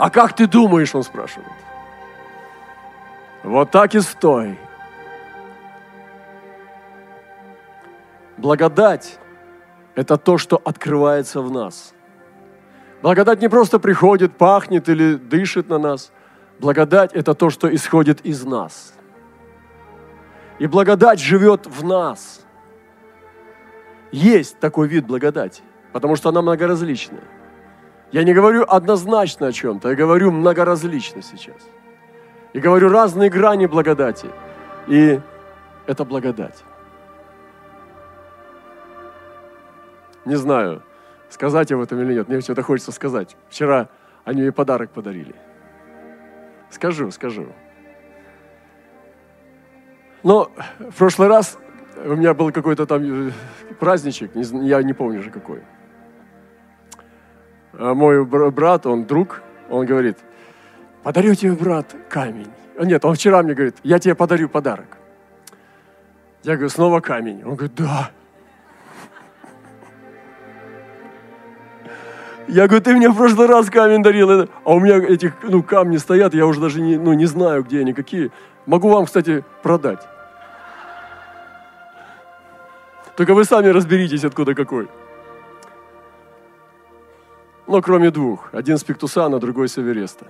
А 0.00 0.08
как 0.08 0.32
ты 0.32 0.46
думаешь, 0.46 0.94
он 0.94 1.02
спрашивает. 1.02 1.52
Вот 3.42 3.70
так 3.70 3.94
и 3.94 4.00
стой. 4.00 4.58
Благодать– 8.38 9.18
это 9.94 10.16
то, 10.16 10.38
что 10.38 10.58
открывается 10.64 11.42
в 11.42 11.50
нас. 11.50 11.92
Благодать 13.02 13.42
не 13.42 13.50
просто 13.50 13.78
приходит, 13.78 14.38
пахнет 14.38 14.88
или 14.88 15.16
дышит 15.16 15.68
на 15.68 15.78
нас. 15.78 16.12
Благодать– 16.60 17.12
это 17.14 17.34
то, 17.34 17.50
что 17.50 17.68
исходит 17.74 18.22
из 18.22 18.42
нас. 18.46 18.94
И 20.58 20.66
благодать 20.66 21.20
живет 21.20 21.66
в 21.66 21.84
нас. 21.84 22.40
Есть 24.12 24.58
такой 24.60 24.88
вид 24.88 25.06
благодати, 25.06 25.62
потому 25.92 26.16
что 26.16 26.30
она 26.30 26.40
многоразличная. 26.40 27.39
Я 28.12 28.24
не 28.24 28.34
говорю 28.34 28.64
однозначно 28.66 29.48
о 29.48 29.52
чем-то, 29.52 29.90
я 29.90 29.94
говорю 29.94 30.30
многоразлично 30.32 31.22
сейчас. 31.22 31.56
И 32.52 32.58
говорю 32.58 32.88
разные 32.88 33.30
грани 33.30 33.66
благодати. 33.66 34.28
И 34.88 35.20
это 35.86 36.04
благодать. 36.04 36.64
Не 40.24 40.34
знаю, 40.36 40.82
сказать 41.28 41.70
об 41.72 41.80
этом 41.80 42.00
или 42.00 42.14
нет. 42.14 42.28
Мне 42.28 42.40
что-то 42.40 42.62
хочется 42.62 42.92
сказать. 42.92 43.36
Вчера 43.48 43.88
они 44.24 44.42
мне 44.42 44.52
подарок 44.52 44.90
подарили. 44.90 45.34
Скажу, 46.70 47.10
скажу. 47.10 47.46
Но 50.22 50.50
в 50.78 50.96
прошлый 50.96 51.28
раз 51.28 51.58
у 52.04 52.14
меня 52.14 52.34
был 52.34 52.52
какой-то 52.52 52.86
там 52.86 53.28
э, 53.28 53.32
праздничек, 53.78 54.32
я 54.34 54.82
не 54.82 54.92
помню 54.92 55.22
же 55.22 55.30
какой. 55.30 55.62
А 57.72 57.94
мой 57.94 58.24
брат, 58.24 58.86
он 58.86 59.04
друг, 59.04 59.42
он 59.68 59.86
говорит, 59.86 60.18
подарю 61.02 61.34
тебе, 61.34 61.52
брат, 61.52 61.94
камень. 62.08 62.50
А 62.78 62.84
нет, 62.84 63.04
он 63.04 63.14
вчера 63.14 63.42
мне 63.42 63.54
говорит, 63.54 63.76
я 63.82 63.98
тебе 63.98 64.14
подарю 64.14 64.48
подарок. 64.48 64.98
Я 66.42 66.54
говорю, 66.54 66.70
снова 66.70 67.00
камень. 67.00 67.42
Он 67.44 67.54
говорит, 67.54 67.74
да. 67.76 68.10
Я 72.48 72.66
говорю, 72.66 72.82
ты 72.82 72.96
мне 72.96 73.08
в 73.08 73.16
прошлый 73.16 73.46
раз 73.46 73.70
камень 73.70 74.02
дарил, 74.02 74.48
а 74.64 74.74
у 74.74 74.80
меня 74.80 74.96
эти 74.96 75.32
ну, 75.42 75.62
камни 75.62 75.98
стоят, 75.98 76.34
я 76.34 76.46
уже 76.46 76.60
даже 76.60 76.80
не, 76.80 76.96
ну, 76.96 77.12
не 77.12 77.26
знаю, 77.26 77.62
где 77.62 77.80
они, 77.80 77.92
какие. 77.92 78.32
Могу 78.66 78.88
вам, 78.88 79.06
кстати, 79.06 79.44
продать. 79.62 80.00
Только 83.16 83.34
вы 83.34 83.44
сами 83.44 83.68
разберитесь, 83.68 84.24
откуда 84.24 84.54
какой. 84.54 84.88
Но 87.70 87.80
кроме 87.80 88.10
двух. 88.10 88.52
Один 88.52 88.78
с 88.78 88.82
Пиктусана, 88.82 89.38
другой 89.38 89.68
с 89.68 89.78
Эвереста. 89.78 90.26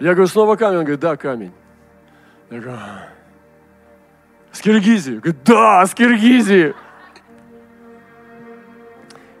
Я 0.00 0.14
говорю, 0.14 0.26
снова 0.26 0.56
камень? 0.56 0.78
Он 0.78 0.82
говорит, 0.82 0.98
да, 0.98 1.16
камень. 1.16 1.52
Я 2.50 2.58
говорю, 2.58 2.78
с 4.50 4.60
Киргизии. 4.60 5.14
Говорит, 5.18 5.44
да, 5.44 5.86
с 5.86 5.94
Киргизии. 5.94 6.74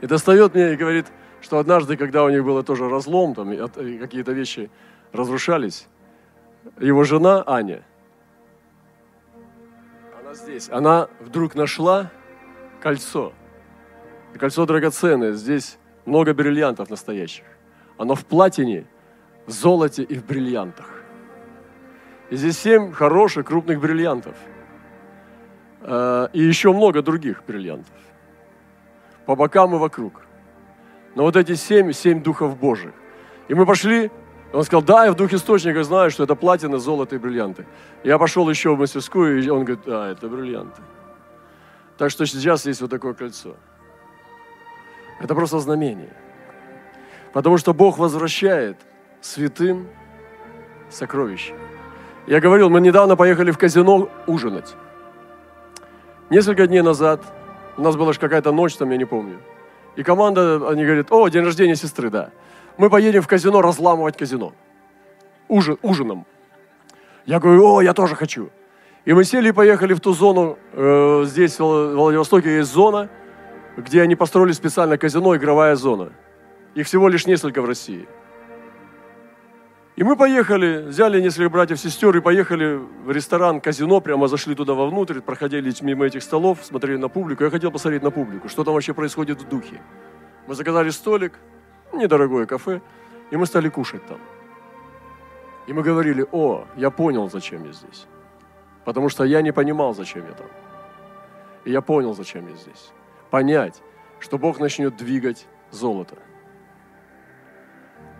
И 0.02 0.06
достает 0.06 0.54
мне 0.54 0.74
и 0.74 0.76
говорит, 0.76 1.06
что 1.40 1.58
однажды, 1.58 1.96
когда 1.96 2.22
у 2.22 2.30
них 2.30 2.44
было 2.44 2.62
тоже 2.62 2.88
разлом, 2.88 3.34
там 3.34 3.50
какие-то 3.98 4.30
вещи 4.30 4.70
разрушались, 5.12 5.88
его 6.78 7.02
жена 7.02 7.42
Аня, 7.44 7.82
она 10.26 10.34
здесь, 10.34 10.68
она 10.70 11.08
вдруг 11.20 11.54
нашла 11.54 12.10
кольцо. 12.80 13.32
Кольцо 14.38 14.66
драгоценное, 14.66 15.32
здесь 15.32 15.78
много 16.04 16.34
бриллиантов 16.34 16.90
настоящих. 16.90 17.44
Оно 17.96 18.14
в 18.14 18.26
платине, 18.26 18.86
в 19.46 19.50
золоте 19.50 20.02
и 20.02 20.18
в 20.18 20.26
бриллиантах. 20.26 20.90
И 22.30 22.36
здесь 22.36 22.58
семь 22.58 22.92
хороших 22.92 23.46
крупных 23.46 23.80
бриллиантов– 23.80 24.36
Э, 25.88 26.28
и 26.32 26.42
еще 26.42 26.72
много 26.72 27.00
других 27.00 27.44
бриллиантов. 27.46 27.94
По 29.24 29.36
бокам 29.36 29.74
и 29.76 29.78
вокруг. 29.78 30.22
Но 31.14 31.22
вот 31.22 31.36
эти 31.36 31.54
семь, 31.54 31.92
семь 31.92 32.22
духов 32.22 32.58
Божьих. 32.58 32.92
И 33.48 33.54
мы 33.54 33.66
пошли, 33.66 34.10
он 34.52 34.62
сказал, 34.62 34.82
да, 34.82 35.04
я 35.04 35.12
в 35.12 35.16
дух 35.16 35.32
источника 35.32 35.82
знаю, 35.82 36.10
что 36.10 36.24
это 36.24 36.34
платина, 36.34 36.78
золото 36.78 37.16
и 37.16 37.18
бриллианты. 37.18 37.66
Я 38.04 38.18
пошел 38.18 38.48
еще 38.48 38.74
в 38.74 38.78
мастерскую, 38.78 39.42
и 39.42 39.48
он 39.48 39.64
говорит, 39.64 39.84
да, 39.84 40.08
это 40.08 40.28
бриллианты. 40.28 40.82
Так 41.98 42.10
что 42.10 42.26
сейчас 42.26 42.66
есть 42.66 42.80
вот 42.80 42.90
такое 42.90 43.14
кольцо. 43.14 43.56
Это 45.20 45.34
просто 45.34 45.58
знамение. 45.58 46.14
Потому 47.32 47.58
что 47.58 47.74
Бог 47.74 47.98
возвращает 47.98 48.78
святым 49.20 49.88
сокровища. 50.90 51.54
Я 52.26 52.40
говорил, 52.40 52.70
мы 52.70 52.80
недавно 52.80 53.16
поехали 53.16 53.50
в 53.50 53.58
казино 53.58 54.08
ужинать. 54.26 54.74
Несколько 56.30 56.66
дней 56.66 56.82
назад 56.82 57.22
у 57.76 57.82
нас 57.82 57.96
была 57.96 58.12
же 58.12 58.18
какая-то 58.18 58.52
ночь 58.52 58.74
там, 58.76 58.90
я 58.90 58.96
не 58.96 59.04
помню. 59.04 59.40
И 59.96 60.02
команда, 60.02 60.68
они 60.68 60.84
говорят, 60.84 61.06
о, 61.10 61.28
день 61.28 61.44
рождения 61.44 61.76
сестры, 61.76 62.10
да. 62.10 62.30
Мы 62.78 62.90
поедем 62.90 63.22
в 63.22 63.26
казино 63.26 63.62
разламывать 63.62 64.16
казино. 64.16 64.52
Ужин, 65.48 65.78
ужином. 65.82 66.26
Я 67.24 67.40
говорю, 67.40 67.66
о, 67.66 67.82
я 67.82 67.94
тоже 67.94 68.14
хочу. 68.14 68.50
И 69.04 69.12
мы 69.12 69.24
сели 69.24 69.48
и 69.48 69.52
поехали 69.52 69.94
в 69.94 70.00
ту 70.00 70.12
зону, 70.12 70.58
э, 70.72 71.24
здесь 71.26 71.58
в 71.58 71.94
Владивостоке 71.94 72.56
есть 72.56 72.70
зона, 72.70 73.08
где 73.76 74.02
они 74.02 74.16
построили 74.16 74.52
специально 74.52 74.98
казино, 74.98 75.36
игровая 75.36 75.76
зона. 75.76 76.12
Их 76.74 76.86
всего 76.86 77.08
лишь 77.08 77.26
несколько 77.26 77.62
в 77.62 77.66
России. 77.66 78.06
И 79.94 80.04
мы 80.04 80.16
поехали, 80.16 80.82
взяли 80.88 81.22
несколько 81.22 81.48
братьев-сестер 81.48 82.14
и 82.16 82.20
поехали 82.20 82.78
в 83.04 83.10
ресторан, 83.10 83.60
казино, 83.60 84.00
прямо 84.00 84.28
зашли 84.28 84.54
туда 84.54 84.74
вовнутрь, 84.74 85.20
проходили 85.20 85.72
мимо 85.80 86.04
этих 86.04 86.22
столов, 86.22 86.58
смотрели 86.62 86.98
на 86.98 87.08
публику. 87.08 87.44
Я 87.44 87.50
хотел 87.50 87.70
посмотреть 87.70 88.02
на 88.02 88.10
публику, 88.10 88.48
что 88.48 88.64
там 88.64 88.74
вообще 88.74 88.92
происходит 88.92 89.40
в 89.40 89.48
духе. 89.48 89.80
Мы 90.46 90.54
заказали 90.54 90.90
столик, 90.90 91.38
недорогое 91.92 92.46
кафе, 92.46 92.80
и 93.30 93.36
мы 93.36 93.46
стали 93.46 93.68
кушать 93.68 94.04
там. 94.06 94.18
И 95.66 95.72
мы 95.72 95.82
говорили, 95.82 96.24
о, 96.32 96.64
я 96.76 96.90
понял, 96.90 97.28
зачем 97.28 97.64
я 97.64 97.72
здесь. 97.72 98.06
Потому 98.84 99.08
что 99.08 99.24
я 99.24 99.42
не 99.42 99.52
понимал, 99.52 99.94
зачем 99.94 100.24
я 100.26 100.32
там. 100.32 100.46
И 101.64 101.72
я 101.72 101.80
понял, 101.80 102.14
зачем 102.14 102.48
я 102.48 102.54
здесь. 102.54 102.92
Понять, 103.30 103.82
что 104.20 104.38
Бог 104.38 104.60
начнет 104.60 104.96
двигать 104.96 105.46
золото. 105.70 106.16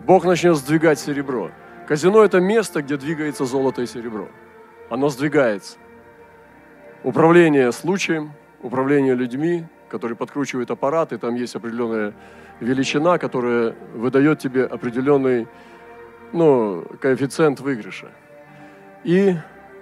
Бог 0.05 0.25
начнет 0.25 0.57
сдвигать 0.57 0.99
серебро. 0.99 1.51
Казино– 1.87 2.23
это 2.25 2.41
место, 2.41 2.81
где 2.81 2.97
двигается 2.97 3.45
золото 3.45 3.81
и 3.81 3.87
серебро. 3.87 4.27
Оно 4.89 5.09
сдвигается. 5.09 5.77
Управление 7.03 7.71
случаем, 7.71 8.33
управление 8.61 9.15
людьми, 9.15 9.65
которые 9.89 10.17
подкручивают 10.17 10.69
аппараты, 10.71 11.17
там 11.17 11.35
есть 11.35 11.55
определенная 11.55 12.13
величина, 12.59 13.17
которая 13.17 13.75
выдает 13.93 14.39
тебе 14.39 14.65
определенный 14.65 15.47
ну, 16.33 16.85
коэффициент 16.99 17.59
выигрыша. 17.59 18.07
И 19.03 19.35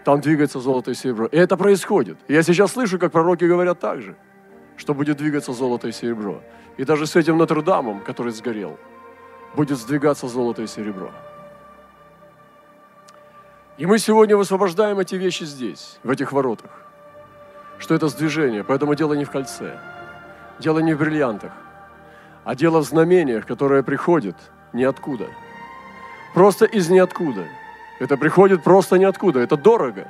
там 0.04 0.22
двигается 0.22 0.60
золото 0.60 0.92
и 0.92 0.94
серебро. 0.94 1.28
И 1.28 1.38
это 1.38 1.58
происходит. 1.58 2.18
я 2.28 2.44
сейчас 2.44 2.74
слышу, 2.74 3.00
как 3.00 3.12
пророки 3.12 3.46
говорят 3.46 3.80
так 3.80 4.02
же, 4.02 4.16
что 4.78 4.94
будет 4.94 5.18
двигаться 5.18 5.54
золото 5.54 5.88
и 5.88 5.92
серебро. 5.92 6.42
И 6.78 6.84
даже 6.84 7.08
с 7.08 7.16
этим 7.16 7.38
Нотр-Дамом, 7.38 8.02
который 8.02 8.32
сгорел, 8.32 8.78
будет 9.56 9.78
сдвигаться 9.78 10.28
золото 10.28 10.62
и 10.62 10.68
серебро. 10.68 11.12
И 13.78 13.86
мы 13.86 13.98
сегодня 14.00 14.38
высвобождаем 14.38 15.00
эти 15.00 15.16
вещи 15.16 15.44
здесь, 15.44 16.00
в 16.04 16.10
этих 16.10 16.32
воротах. 16.32 16.72
Что 17.78 17.94
это 17.94 18.08
сдвижение. 18.08 18.64
Поэтому 18.64 18.96
дело 18.96 19.14
не 19.14 19.26
в 19.26 19.32
кольце. 19.32 19.80
Дело 20.60 20.80
не 20.80 20.94
в 20.94 21.00
бриллиантах. 21.00 21.52
А 22.46 22.56
дело 22.56 22.80
в 22.80 22.84
знамениях, 22.84 23.46
которые 23.48 23.84
приходят 23.84 24.36
ниоткуда. 24.72 25.28
Просто 26.36 26.66
из 26.66 26.90
ниоткуда. 26.90 27.46
Это 28.00 28.18
приходит 28.18 28.64
просто 28.64 28.98
ниоткуда. 29.00 29.40
Это 29.40 29.58
дорого. 29.58 30.08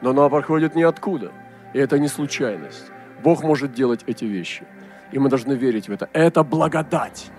Но 0.00 0.10
оно 0.10 0.30
приходит 0.30 0.74
ниоткуда. 0.74 1.32
И 1.74 1.78
это 1.78 1.98
не 1.98 2.08
случайность. 2.08 2.86
Бог 3.22 3.42
может 3.42 3.74
делать 3.74 4.04
эти 4.06 4.24
вещи. 4.24 4.66
И 5.12 5.18
мы 5.18 5.28
должны 5.28 5.52
верить 5.52 5.88
в 5.88 5.92
это. 5.92 6.08
Это 6.14 6.42
благодать. 6.42 7.30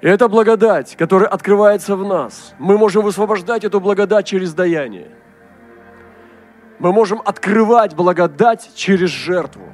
И 0.00 0.06
это 0.06 0.28
благодать, 0.28 0.94
которая 0.96 1.28
открывается 1.28 1.96
в 1.96 2.04
нас. 2.04 2.54
Мы 2.58 2.78
можем 2.78 3.02
высвобождать 3.02 3.64
эту 3.64 3.80
благодать 3.80 4.26
через 4.26 4.54
даяние. 4.54 5.08
Мы 6.78 6.92
можем 6.92 7.20
открывать 7.24 7.94
благодать 7.94 8.70
через 8.74 9.10
жертву. 9.10 9.64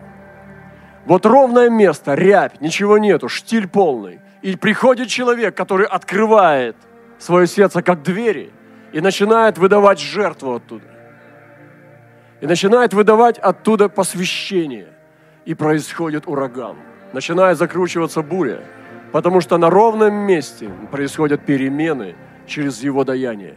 Вот 1.08 1.24
ровное 1.24 1.70
место, 1.70 2.12
рябь, 2.12 2.60
ничего 2.60 2.98
нету, 2.98 3.30
штиль 3.30 3.66
полный. 3.66 4.20
И 4.42 4.56
приходит 4.56 5.08
человек, 5.08 5.56
который 5.56 5.86
открывает 5.86 6.76
свое 7.18 7.46
сердце 7.46 7.82
как 7.82 8.02
двери 8.02 8.52
и 8.92 9.00
начинает 9.00 9.56
выдавать 9.56 10.00
жертву 10.00 10.56
оттуда. 10.56 10.84
И 12.42 12.46
начинает 12.46 12.92
выдавать 12.92 13.38
оттуда 13.38 13.88
посвящение. 13.88 14.88
И 15.46 15.54
происходит 15.54 16.24
ураган. 16.26 16.76
Начинает 17.14 17.56
закручиваться 17.56 18.20
буря. 18.20 18.60
Потому 19.10 19.40
что 19.40 19.56
на 19.56 19.70
ровном 19.70 20.12
месте 20.12 20.68
происходят 20.90 21.40
перемены 21.40 22.16
через 22.46 22.82
его 22.82 23.04
даяние. 23.04 23.54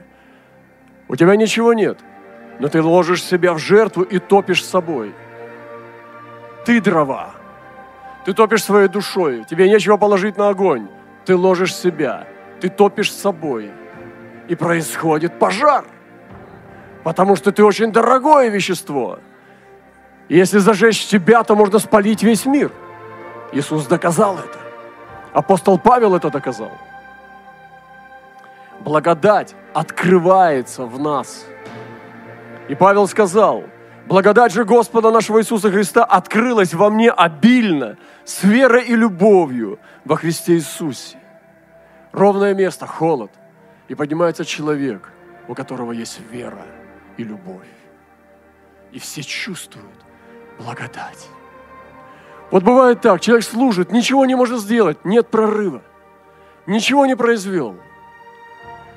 У 1.09 1.17
тебя 1.17 1.35
ничего 1.35 1.73
нет, 1.73 1.99
но 2.59 2.69
ты 2.69 2.81
ложишь 2.81 3.21
себя 3.21 3.53
в 3.53 3.57
жертву 3.57 4.03
и 4.03 4.19
топишь 4.19 4.63
собой. 4.63 5.13
Ты 6.65 6.79
дрова. 6.79 7.40
Ты 8.25 8.33
топишь 8.33 8.63
своей 8.63 8.87
душой. 8.87 9.45
Тебе 9.49 9.69
нечего 9.69 9.97
положить 9.97 10.37
на 10.37 10.49
огонь. 10.49 10.87
Ты 11.25 11.35
ложишь 11.35 11.75
себя. 11.75 12.27
Ты 12.59 12.69
топишь 12.69 13.11
собой. 13.11 13.71
И 14.47 14.55
происходит 14.55 15.39
пожар. 15.39 15.85
Потому 17.03 17.35
что 17.35 17.51
ты 17.51 17.63
очень 17.63 17.91
дорогое 17.91 18.49
вещество. 18.49 19.19
Если 20.29 20.59
зажечь 20.59 21.07
тебя, 21.07 21.43
то 21.43 21.55
можно 21.55 21.79
спалить 21.79 22.23
весь 22.23 22.45
мир. 22.45 22.71
Иисус 23.51 23.85
доказал 23.85 24.37
это. 24.37 24.59
Апостол 25.33 25.79
Павел 25.79 26.15
это 26.15 26.29
доказал. 26.29 26.71
Благодать 28.81 29.55
открывается 29.73 30.85
в 30.85 30.99
нас. 30.99 31.45
И 32.67 32.75
Павел 32.75 33.07
сказал, 33.07 33.63
благодать 34.11 34.51
же 34.51 34.65
Господа 34.65 35.09
нашего 35.09 35.39
Иисуса 35.39 35.71
Христа 35.71 36.03
открылась 36.03 36.73
во 36.73 36.89
мне 36.89 37.09
обильно, 37.09 37.97
с 38.25 38.43
верой 38.43 38.83
и 38.83 38.93
любовью 38.93 39.79
во 40.03 40.17
Христе 40.17 40.55
Иисусе. 40.55 41.17
Ровное 42.11 42.53
место, 42.53 42.85
холод. 42.85 43.31
И 43.87 43.95
поднимается 43.95 44.43
человек, 44.43 45.13
у 45.47 45.55
которого 45.55 45.93
есть 45.93 46.19
вера 46.29 46.65
и 47.15 47.23
любовь. 47.23 47.71
И 48.91 48.99
все 48.99 49.23
чувствуют 49.23 49.87
благодать. 50.59 51.29
Вот 52.51 52.63
бывает 52.63 52.99
так, 52.99 53.21
человек 53.21 53.45
служит, 53.45 53.93
ничего 53.93 54.25
не 54.25 54.35
может 54.35 54.59
сделать, 54.59 55.05
нет 55.05 55.29
прорыва, 55.29 55.81
ничего 56.65 57.05
не 57.05 57.15
произвел. 57.15 57.77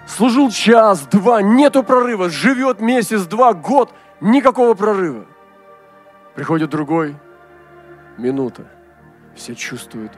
Служил 0.08 0.50
час, 0.50 1.06
два, 1.06 1.40
нету 1.40 1.84
прорыва, 1.84 2.30
живет 2.30 2.80
месяц, 2.80 3.22
два, 3.22 3.54
год, 3.54 3.94
никакого 4.20 4.74
прорыва. 4.74 5.26
Приходит 6.34 6.70
другой, 6.70 7.16
минута, 8.18 8.66
все 9.34 9.54
чувствуют 9.54 10.12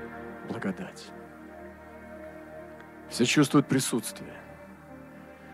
благодать. 0.49 1.11
Все 3.09 3.25
чувствуют 3.25 3.67
присутствие. 3.67 4.33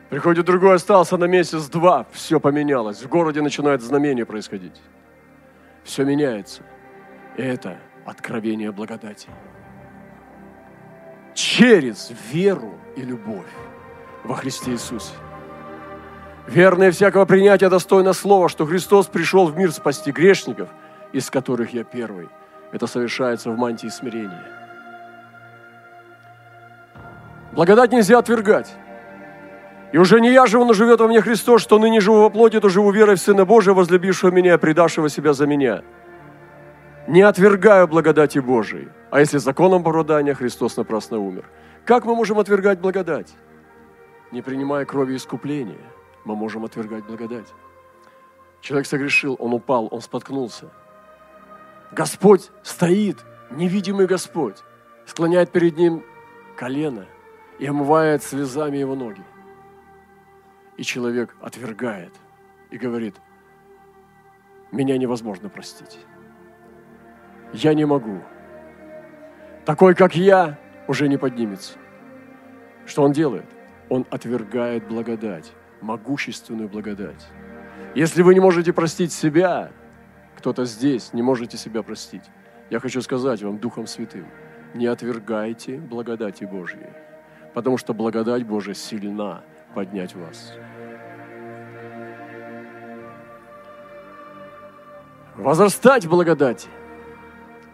Приходит 0.09 0.47
другой, 0.47 0.75
остался 0.75 1.17
на 1.17 1.25
месяц-два, 1.25 2.07
все 2.13 2.39
поменялось. 2.39 3.03
В 3.03 3.09
городе 3.09 3.41
начинает 3.41 3.81
знамение 3.83 4.27
происходить. 4.27 4.81
Все 5.85 6.05
меняется. 6.05 6.63
Это 7.37 7.79
откровение 8.05 8.73
благодати. 8.73 9.29
Через 11.35 12.13
веру 12.31 12.75
и 12.95 13.03
любовь 13.03 13.47
во 14.23 14.35
Христе 14.35 14.73
Иисусе. 14.73 15.15
Верное 16.47 16.91
всякого 16.91 17.25
принятия 17.25 17.69
достойно 17.69 18.13
слова, 18.13 18.49
что 18.49 18.67
Христос 18.67 19.07
пришел 19.07 19.47
в 19.47 19.57
мир 19.57 19.73
спасти 19.73 20.11
грешников, 20.11 20.69
из 21.13 21.31
которых 21.31 21.73
я 21.73 21.85
первый. 21.85 22.29
Это 22.73 22.87
совершается 22.87 23.51
в 23.51 23.59
мантии 23.59 23.89
смирения. 23.89 24.45
Благодать 27.53 27.93
нельзя 27.93 28.19
отвергать. 28.19 28.75
И 29.93 29.99
уже 29.99 30.21
не 30.21 30.33
я 30.33 30.47
живу, 30.47 30.65
но 30.65 30.73
живет 30.73 31.01
во 31.01 31.07
мне 31.07 31.21
Христос, 31.21 31.61
что 31.61 31.79
ныне 31.79 32.01
живу 32.01 32.23
во 32.23 32.31
плоти, 32.31 32.61
то 32.61 32.71
живу 32.71 32.91
верой 32.91 33.17
в 33.17 33.21
Сына 33.21 33.45
Божия, 33.45 33.75
возлюбившего 33.75 34.31
меня, 34.31 34.57
предавшего 34.57 35.09
себя 35.09 35.35
за 35.35 35.47
меня– 35.47 35.83
не 37.09 37.23
отвергаю 37.23 37.89
благодати 37.89 38.39
Божией. 38.39 38.89
А 39.11 39.21
если 39.21 39.39
законом 39.39 39.81
оправдания 39.81 40.35
Христос 40.35 40.77
напрасно 40.77 41.19
умер? 41.19 41.45
Как 41.85 42.05
мы 42.05 42.15
можем 42.15 42.39
отвергать 42.39 42.81
благодать? 42.81 43.35
Не 44.31 44.41
принимая 44.41 44.85
крови 44.85 45.17
искупления, 45.17 45.81
мы 46.25 46.37
можем 46.37 46.65
отвергать 46.65 47.05
благодать. 47.05 47.47
Человек 48.61 48.87
согрешил, 48.87 49.37
он 49.39 49.53
упал, 49.55 49.89
он 49.91 50.01
споткнулся. 50.01 50.71
Господь 51.91 52.51
стоит, 52.63 53.25
невидимый 53.51 54.07
Господь, 54.07 54.57
склоняет 55.07 55.51
перед 55.51 55.77
ним 55.77 56.05
колено 56.57 57.07
и 57.59 57.67
омывает 57.67 58.23
слезами 58.23 58.77
его 58.77 58.95
ноги. 58.95 59.23
И 60.77 60.85
человек 60.85 61.37
отвергает 61.41 62.15
и 62.71 62.79
говорит, 62.79 63.17
меня 64.71 64.97
невозможно 64.97 65.49
простить 65.49 65.99
я 67.53 67.75
не 67.75 67.85
могу. 67.85 68.21
Такой, 69.65 69.95
как 69.95 70.17
я, 70.17 70.59
уже 70.89 71.09
не 71.09 71.17
поднимется. 71.17 71.79
Что 72.87 73.03
он 73.03 73.13
делает? 73.13 73.47
Он 73.89 74.07
отвергает 74.11 74.89
благодать, 74.89 75.53
могущественную 75.83 76.69
благодать. 76.69 77.27
Если 77.95 78.23
вы 78.23 78.35
не 78.35 78.41
можете 78.41 78.73
простить 78.73 79.13
себя, 79.13 79.71
кто-то 80.37 80.65
здесь 80.65 81.13
не 81.13 81.23
можете 81.23 81.57
себя 81.57 81.83
простить, 81.83 82.23
я 82.71 82.81
хочу 82.81 83.03
сказать 83.03 83.43
вам 83.43 83.59
Духом 83.59 83.87
Святым, 83.87 84.27
не 84.75 84.87
отвергайте 84.87 85.77
благодати 85.77 86.45
Божьей, 86.45 86.91
потому 87.55 87.77
что 87.77 87.93
благодать 87.93 88.47
Божия 88.47 88.75
сильна 88.75 89.43
поднять 89.75 90.15
вас. 90.15 90.55
Возрастать 95.37 96.07
в 96.07 96.11
благодати– 96.11 96.69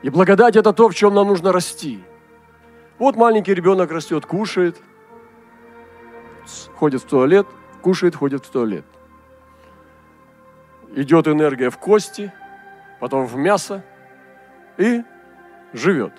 и 0.02 0.10
благодать– 0.10 0.56
это 0.56 0.72
то, 0.72 0.88
в 0.88 0.94
чем 0.94 1.14
нам 1.14 1.28
нужно 1.28 1.52
расти. 1.52 2.02
Вот 2.98 3.16
маленький 3.16 3.54
ребенок 3.54 3.90
растет, 3.90 4.26
кушает, 4.26 4.76
ходит 6.76 7.02
в 7.02 7.06
туалет, 7.06 7.46
кушает, 7.78 8.14
ходит 8.14 8.44
в 8.44 8.50
туалет. 8.50 8.84
Идет 10.94 11.28
энергия 11.28 11.70
в 11.70 11.78
кости, 11.78 12.32
потом 13.00 13.26
в 13.26 13.36
мясо 13.36 13.84
и 14.76 15.02
живет. 15.72 16.12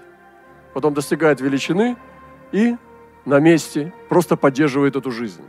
Потом 0.74 0.94
достигает 0.94 1.42
величины 1.42 1.98
и 2.52 2.76
на 3.26 3.40
месте 3.40 3.94
просто 4.08 4.36
поддерживает 4.36 4.96
эту 4.96 5.12
жизнь. 5.12 5.46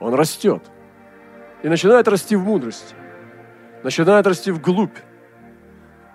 Он 0.00 0.14
растет 0.14 0.62
и 1.62 1.68
начинает 1.68 2.08
расти 2.08 2.34
в 2.34 2.44
мудрости, 2.44 2.94
начинает 3.82 4.26
расти 4.26 4.50
вглубь, 4.50 4.96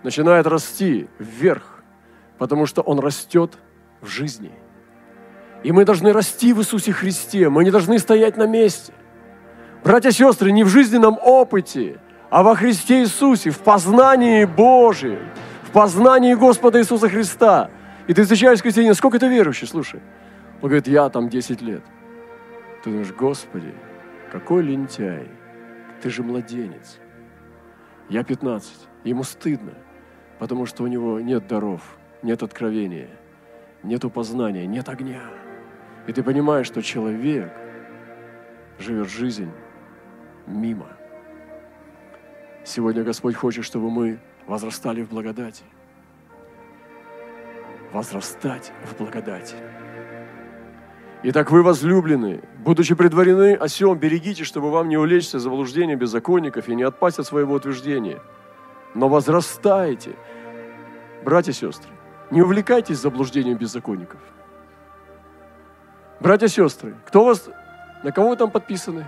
начинает 0.04 0.46
расти 0.46 1.08
вверх, 1.20 1.84
потому 2.38 2.66
что 2.66 2.82
он 2.82 3.00
растет 3.00 3.58
в 4.02 4.08
жизни. 4.08 4.52
И 5.64 5.72
мы 5.72 5.86
должны 5.86 6.14
расти 6.14 6.54
в 6.54 6.60
Иисусе 6.60 6.92
Христе, 6.92 7.50
мы 7.50 7.64
не 7.64 7.72
должны 7.72 8.00
стоять 8.00 8.38
на 8.38 8.46
месте. 8.46 8.94
Братья 9.84 10.10
и 10.10 10.12
сестры, 10.12 10.52
не 10.52 10.64
в 10.64 10.70
жизненном 10.70 11.18
опыте, 11.22 12.00
а 12.30 12.44
во 12.44 12.56
Христе 12.56 13.02
Иисусе, 13.02 13.50
в 13.50 13.60
познании 13.60 14.46
Божьем, 14.46 15.20
в 15.64 15.72
познании 15.72 16.34
Господа 16.34 16.80
Иисуса 16.80 17.10
Христа. 17.10 17.70
И 18.08 18.14
ты 18.14 18.24
встречаешь 18.24 18.62
христианина, 18.62 18.94
сколько 18.94 19.20
ты 19.20 19.28
верующий, 19.28 19.68
слушай. 19.68 20.02
Он 20.62 20.70
говорит, 20.70 20.88
я 20.88 21.10
там 21.10 21.30
10 21.30 21.62
лет. 21.62 21.84
Ты 22.84 22.90
думаешь, 22.90 23.12
Господи, 23.12 23.74
какой 24.32 24.64
лентяй, 24.64 25.28
ты 26.02 26.10
же 26.10 26.24
младенец. 26.24 26.98
Я 28.10 28.24
15, 28.24 28.72
ему 29.04 29.24
стыдно 29.24 29.74
потому 30.40 30.66
что 30.66 30.84
у 30.84 30.88
него 30.88 31.20
нет 31.20 31.48
даров, 31.48 31.98
нет 32.22 32.44
откровения, 32.44 33.10
нет 33.84 34.02
познания, 34.14 34.66
нет 34.66 34.90
огня. 34.90 35.22
И 36.08 36.14
ты 36.14 36.24
понимаешь, 36.24 36.68
что 36.68 36.82
человек 36.82 37.52
живет 38.80 39.10
жизнь 39.10 39.52
мимо. 40.46 40.88
Сегодня 42.64 43.04
Господь 43.04 43.36
хочет, 43.36 43.66
чтобы 43.66 43.92
мы 43.92 44.20
возрастали 44.48 45.02
в 45.04 45.10
благодати. 45.10 45.64
Возрастать 47.92 48.72
в 48.86 48.98
благодати. 48.98 49.56
Итак, 51.24 51.52
вы 51.52 51.64
возлюблены, 51.64 52.42
будучи 52.60 52.96
предварены 52.96 53.56
о 53.56 53.68
берегите, 53.96 54.44
чтобы 54.44 54.72
вам 54.72 54.88
не 54.88 54.98
улечься 54.98 55.40
заблуждение 55.40 55.96
беззаконников 55.96 56.70
и 56.70 56.76
не 56.76 56.84
отпасть 56.84 57.20
от 57.20 57.28
своего 57.28 57.54
утверждения– 57.54 58.20
но 58.98 59.10
возрастайте. 59.10 60.16
Братья 61.24 61.52
и 61.52 61.56
сестры, 61.56 61.90
не 62.32 62.42
увлекайтесь 62.42 62.98
заблуждением 62.98 63.58
беззаконников. 63.58 64.20
Братья 66.20 66.48
и 66.48 66.50
сестры, 66.50 66.96
кто 67.06 67.26
вас, 67.26 67.48
на 68.04 68.12
кого 68.12 68.30
вы 68.30 68.36
там 68.38 68.50
подписаны? 68.50 69.06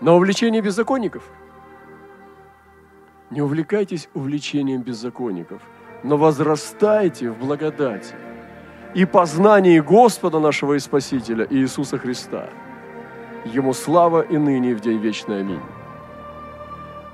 На 0.00 0.14
увлечение 0.14 0.60
беззаконников? 0.60 1.22
Не 3.30 3.42
увлекайтесь 3.42 4.08
увлечением 4.14 4.82
беззаконников, 4.82 5.62
но 6.02 6.16
возрастайте 6.16 7.30
в 7.30 7.38
благодати 7.38 8.14
и 8.94 9.04
познании 9.04 9.78
Господа 9.80 10.40
нашего 10.40 10.74
и 10.74 10.78
Спасителя 10.78 11.46
Иисуса 11.48 11.98
Христа. 11.98 12.48
Ему 13.44 13.74
слава 13.74 14.22
и 14.22 14.36
ныне 14.36 14.72
и 14.72 14.74
в 14.74 14.80
день 14.80 14.98
вечный. 14.98 15.40
Аминь. 15.40 15.60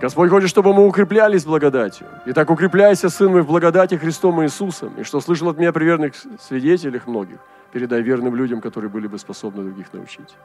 Господь 0.00 0.30
хочет, 0.30 0.48
чтобы 0.48 0.72
мы 0.72 0.86
укреплялись 0.86 1.44
благодатью. 1.44 2.06
Итак, 2.26 2.50
укрепляйся, 2.50 3.08
сын 3.08 3.30
мой, 3.30 3.42
в 3.42 3.46
благодати 3.46 3.94
Христом 3.94 4.42
Иисусом. 4.42 4.94
И 4.98 5.02
что 5.02 5.20
слышал 5.20 5.48
от 5.48 5.58
меня 5.58 5.72
при 5.72 5.84
верных 5.84 6.14
свидетелях 6.40 7.06
многих, 7.06 7.38
передай 7.74 8.02
верным 8.02 8.36
людям, 8.36 8.60
которые 8.60 8.88
были 8.88 9.08
бы 9.08 9.18
способны 9.18 9.64
других 9.64 9.92
научить. 9.92 10.36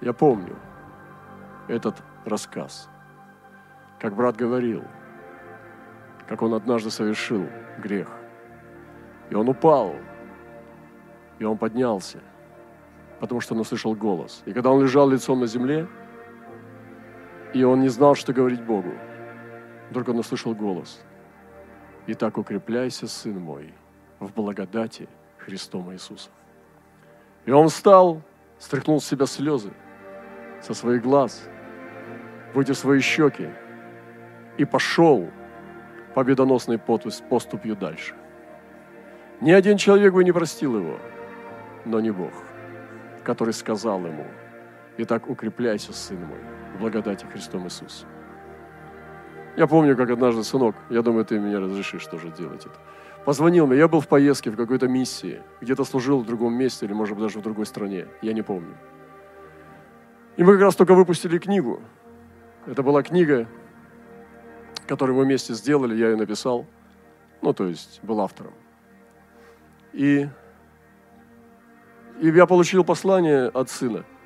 Я 0.00 0.14
помню 0.14 0.56
этот 1.68 2.02
рассказ, 2.24 2.88
как 4.00 4.14
брат 4.14 4.34
говорил, 4.34 4.82
как 6.26 6.40
он 6.40 6.54
однажды 6.54 6.90
совершил 6.90 7.46
грех. 7.76 8.08
И 9.28 9.34
он 9.34 9.46
упал, 9.50 9.94
и 11.38 11.44
он 11.44 11.58
поднялся, 11.58 12.20
потому 13.20 13.42
что 13.42 13.52
он 13.52 13.60
услышал 13.60 13.94
голос. 13.94 14.42
И 14.46 14.54
когда 14.54 14.70
он 14.70 14.82
лежал 14.82 15.10
лицом 15.10 15.40
на 15.40 15.46
земле, 15.46 15.86
и 17.52 17.62
он 17.62 17.80
не 17.80 17.90
знал, 17.90 18.14
что 18.14 18.32
говорить 18.32 18.62
Богу. 18.62 18.92
Вдруг 19.90 20.08
он 20.08 20.18
услышал 20.18 20.54
голос. 20.54 21.02
«Итак, 22.06 22.38
укрепляйся, 22.38 23.06
сын 23.06 23.38
мой, 23.38 23.74
в 24.18 24.32
благодати 24.32 25.10
Христом 25.46 25.92
Иисуса». 25.92 26.28
И 27.46 27.52
он 27.52 27.68
встал, 27.68 28.20
стряхнул 28.58 29.00
с 29.00 29.06
себя 29.06 29.26
слезы 29.26 29.70
со 30.60 30.74
своих 30.74 31.02
глаз, 31.02 31.48
вытер 32.54 32.74
свои 32.74 33.00
щеки 33.00 33.48
и 34.58 34.64
пошел 34.64 35.30
победоносной 36.14 36.78
поступью 36.78 37.76
дальше. 37.76 38.14
Ни 39.40 39.52
один 39.52 39.76
человек 39.76 40.14
бы 40.14 40.24
не 40.24 40.32
простил 40.32 40.76
его, 40.76 40.98
но 41.84 42.00
не 42.00 42.10
Бог, 42.10 42.32
который 43.22 43.52
сказал 43.52 44.04
ему, 44.06 44.26
«Итак, 44.98 45.28
укрепляйся, 45.28 45.92
сын 45.92 46.18
мой, 46.24 46.38
в 46.74 46.80
благодати 46.80 47.26
Христом 47.26 47.64
Иисусом. 47.66 48.08
Я 49.56 49.66
помню, 49.66 49.96
как 49.96 50.10
однажды, 50.10 50.42
сынок, 50.42 50.74
я 50.90 51.02
думаю, 51.02 51.24
ты 51.24 51.38
меня 51.38 51.60
разрешишь 51.60 52.06
тоже 52.06 52.30
делать 52.30 52.66
это. 52.66 52.78
Позвонил 53.26 53.66
мне, 53.66 53.76
я 53.76 53.88
был 53.88 54.00
в 54.00 54.08
поездке, 54.08 54.50
в 54.50 54.56
какой-то 54.56 54.88
миссии, 54.88 55.42
где-то 55.60 55.84
служил 55.84 56.20
в 56.20 56.26
другом 56.26 56.54
месте 56.54 56.86
или, 56.86 56.94
может 56.94 57.14
быть, 57.14 57.24
даже 57.24 57.40
в 57.40 57.42
другой 57.42 57.66
стране, 57.66 58.06
я 58.22 58.32
не 58.32 58.40
помню. 58.40 58.74
И 60.38 60.42
мы 60.42 60.54
как 60.54 60.62
раз 60.62 60.76
только 60.76 60.94
выпустили 60.94 61.36
книгу. 61.36 61.82
Это 62.66 62.82
была 62.82 63.02
книга, 63.02 63.46
которую 64.86 65.18
мы 65.18 65.24
вместе 65.24 65.52
сделали, 65.52 65.94
я 65.94 66.10
ее 66.10 66.16
написал. 66.16 66.64
Ну, 67.42 67.52
то 67.52 67.66
есть, 67.66 68.00
был 68.02 68.20
автором. 68.22 68.54
И, 69.92 70.26
и 72.20 72.28
я 72.28 72.46
получил 72.46 72.82
послание 72.82 73.48
от 73.48 73.68
сына– 73.68 74.06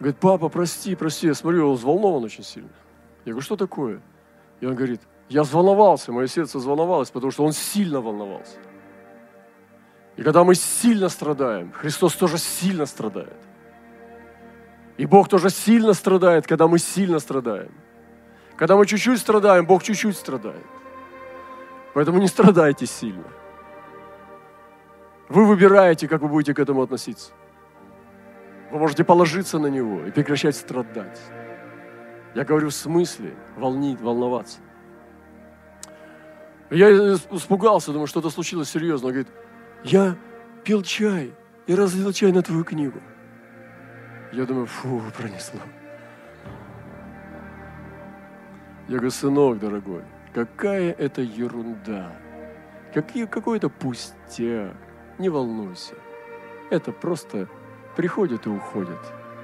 Говорит, 0.00 0.18
папа, 0.18 0.48
прости, 0.48 0.94
прости. 0.96 1.28
Я 1.28 1.34
смотрю, 1.34 1.70
он 1.70 1.76
взволнован 1.76 2.24
очень 2.24 2.44
сильно. 2.44 2.68
Я 3.24 3.32
говорю, 3.32 3.44
что 3.44 3.56
такое? 3.56 4.00
И 4.60 4.66
он 4.66 4.74
говорит, 4.74 5.00
я 5.28 5.42
взволновался, 5.42 6.12
мое 6.12 6.26
сердце 6.26 6.58
взволновалось, 6.58 7.10
потому 7.10 7.30
что 7.32 7.44
он 7.44 7.52
сильно 7.52 8.00
волновался. 8.00 8.58
И 10.16 10.22
когда 10.22 10.44
мы 10.44 10.54
сильно 10.54 11.08
страдаем, 11.08 11.72
Христос 11.72 12.14
тоже 12.14 12.38
сильно 12.38 12.86
страдает. 12.86 13.36
И 14.96 15.06
Бог 15.06 15.28
тоже 15.28 15.50
сильно 15.50 15.92
страдает, 15.92 16.46
когда 16.46 16.68
мы 16.68 16.78
сильно 16.78 17.18
страдаем. 17.18 17.72
Когда 18.56 18.76
мы 18.76 18.86
чуть-чуть 18.86 19.18
страдаем, 19.18 19.66
Бог 19.66 19.82
чуть-чуть 19.82 20.16
страдает. 20.16 20.64
Поэтому 21.94 22.18
не 22.18 22.28
страдайте 22.28 22.86
сильно. 22.86 23.24
Вы 25.28 25.46
выбираете, 25.46 26.06
как 26.06 26.22
вы 26.22 26.28
будете 26.28 26.54
к 26.54 26.60
этому 26.60 26.82
относиться. 26.82 27.32
Вы 28.70 28.78
можете 28.78 29.04
положиться 29.04 29.58
на 29.58 29.66
Него 29.66 30.04
и 30.04 30.12
прекращать 30.12 30.54
страдать. 30.54 31.20
Я 32.34 32.44
говорю 32.44 32.68
в 32.68 32.74
смысле 32.74 33.34
волнить, 33.56 34.00
волноваться. 34.00 34.58
Я 36.74 36.90
испугался, 36.90 37.92
думаю, 37.92 38.08
что-то 38.08 38.30
случилось 38.30 38.68
серьезно. 38.68 39.08
Он 39.08 39.12
говорит, 39.12 39.32
я 39.84 40.16
пил 40.64 40.82
чай 40.82 41.32
и 41.66 41.74
разлил 41.74 42.12
чай 42.12 42.32
на 42.32 42.42
твою 42.42 42.64
книгу. 42.64 43.00
Я 44.32 44.44
думаю, 44.44 44.66
фу, 44.66 45.00
пронесло. 45.16 45.60
Я 48.88 48.96
говорю, 48.96 49.10
сынок 49.10 49.60
дорогой, 49.60 50.02
какая 50.34 50.92
это 50.92 51.22
ерунда. 51.22 52.12
Какие, 52.92 53.26
какой 53.26 53.58
это 53.58 53.68
пустяк. 53.68 54.74
Не 55.18 55.28
волнуйся. 55.28 55.94
Это 56.70 56.90
просто 56.90 57.48
приходит 57.96 58.46
и 58.46 58.50
уходит. 58.50 58.98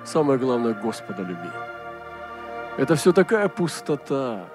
Самое 0.05 0.39
главное, 0.39 0.75
Господа 0.75 1.23
люби. 1.23 1.51
Это 2.77 2.97
все 2.97 3.13
такая 3.13 3.49
пустота. 3.49 4.49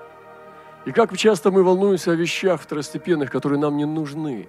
И 0.85 0.91
как 0.91 1.17
часто 1.17 1.51
мы 1.51 1.63
волнуемся 1.63 2.11
о 2.11 2.15
вещах 2.15 2.61
второстепенных, 2.61 3.31
которые 3.31 3.59
нам 3.59 3.75
не 3.77 3.85
нужны. 3.85 4.47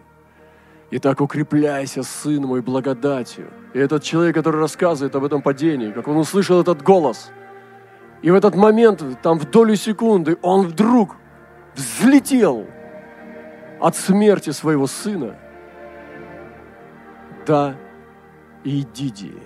Итак, 0.91 1.21
укрепляйся, 1.21 2.03
сын 2.03 2.43
мой, 2.43 2.61
благодатью. 2.61 3.49
И 3.75 3.79
этот 3.79 4.03
человек, 4.03 4.35
который 4.35 4.61
рассказывает 4.61 5.17
об 5.17 5.25
этом 5.25 5.43
падении, 5.43 5.91
как 5.91 6.07
он 6.09 6.17
услышал 6.17 6.61
этот 6.61 6.83
голос, 6.83 7.31
и 8.23 8.31
в 8.31 8.35
этот 8.35 8.55
момент, 8.55 9.03
там 9.23 9.39
в 9.39 9.51
долю 9.51 9.77
секунды, 9.77 10.37
он 10.43 10.67
вдруг 10.67 11.17
взлетел 11.75 12.67
от 13.81 13.97
смерти 13.97 14.51
своего 14.51 14.87
сына 14.87 15.37
до 17.47 17.77
и 18.65 18.81
Идидии, 18.81 19.43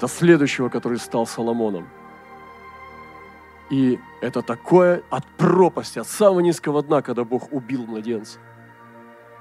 до 0.00 0.08
следующего, 0.08 0.68
который 0.68 0.98
стал 0.98 1.26
Соломоном. 1.26 1.88
И 3.70 3.98
это 4.20 4.42
такое 4.42 5.02
от 5.10 5.26
пропасти, 5.36 5.98
от 5.98 6.06
самого 6.06 6.40
низкого 6.40 6.82
дна, 6.82 7.02
когда 7.02 7.24
Бог 7.24 7.52
убил 7.52 7.84
младенца. 7.86 8.38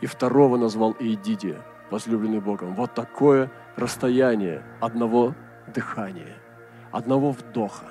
И 0.01 0.07
второго 0.07 0.57
назвал 0.57 0.95
Иедидия, 0.99 1.61
возлюбленный 1.91 2.39
Богом. 2.39 2.73
Вот 2.75 2.93
такое 2.93 3.51
расстояние 3.75 4.63
одного 4.81 5.35
дыхания, 5.73 6.35
одного 6.91 7.31
вдоха. 7.31 7.85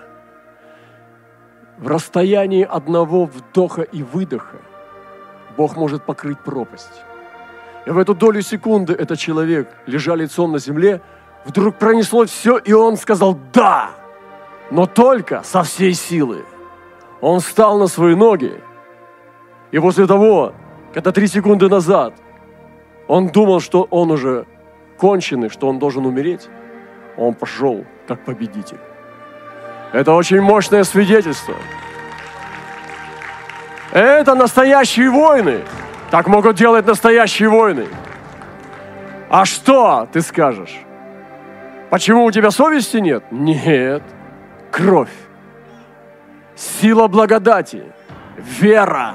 В 1.79 1.87
расстоянии 1.89 2.63
одного 2.63 3.27
вдоха 3.27 3.83
и 3.83 4.03
выдоха 4.03 4.59
Бог 5.57 5.77
может 5.77 6.05
покрыть 6.05 6.39
пропасть. 6.41 7.03
И 7.87 7.91
в 7.91 7.99
эту 7.99 8.15
долю 8.15 8.43
секунды 8.43 8.93
этот 8.93 9.19
человек, 9.19 9.69
лежа 9.87 10.15
лицом 10.17 10.53
на 10.53 10.59
земле, 10.59 11.01
вдруг 11.45 11.77
пронесло 11.77 12.25
все, 12.27 12.59
и 12.59 12.73
он 12.73 12.97
сказал 12.97 13.39
«да», 13.53 14.04
но 14.71 14.87
только 14.87 15.43
со 15.43 15.63
всей 15.63 15.95
силы. 15.95 16.45
Он 17.21 17.41
встал 17.41 17.79
на 17.79 17.87
свои 17.87 18.15
ноги, 18.15 18.61
и 19.71 19.79
после 19.79 20.07
того, 20.07 20.53
когда 20.93 21.11
три 21.11 21.27
секунды 21.27 21.69
назад 21.69 22.15
он 23.09 23.29
думал, 23.29 23.61
что 23.61 23.89
он 23.91 24.11
уже 24.11 24.47
конченый, 24.99 25.49
что 25.49 25.69
он 25.69 25.79
должен 25.79 26.07
умереть, 26.07 26.49
он 27.17 27.35
пошел 27.35 27.85
как 28.07 28.25
победитель. 28.25 28.79
Это 29.93 30.13
очень 30.13 30.41
мощное 30.41 30.85
свидетельство. 30.85 31.55
Это 33.91 34.35
настоящие 34.35 35.11
войны. 35.11 35.63
Так 36.11 36.29
могут 36.29 36.57
делать 36.57 36.87
настоящие 36.87 37.49
войны. 37.49 37.87
А 39.29 39.45
что 39.45 40.09
ты 40.13 40.21
скажешь? 40.21 40.77
Почему 41.91 42.25
у 42.25 42.31
тебя 42.31 42.51
совести 42.53 42.99
нет? 42.99 43.25
Нет. 43.33 44.03
Кровь. 44.75 45.15
Сила 46.57 47.07
благодати. 47.07 47.85
Вера. 48.61 49.15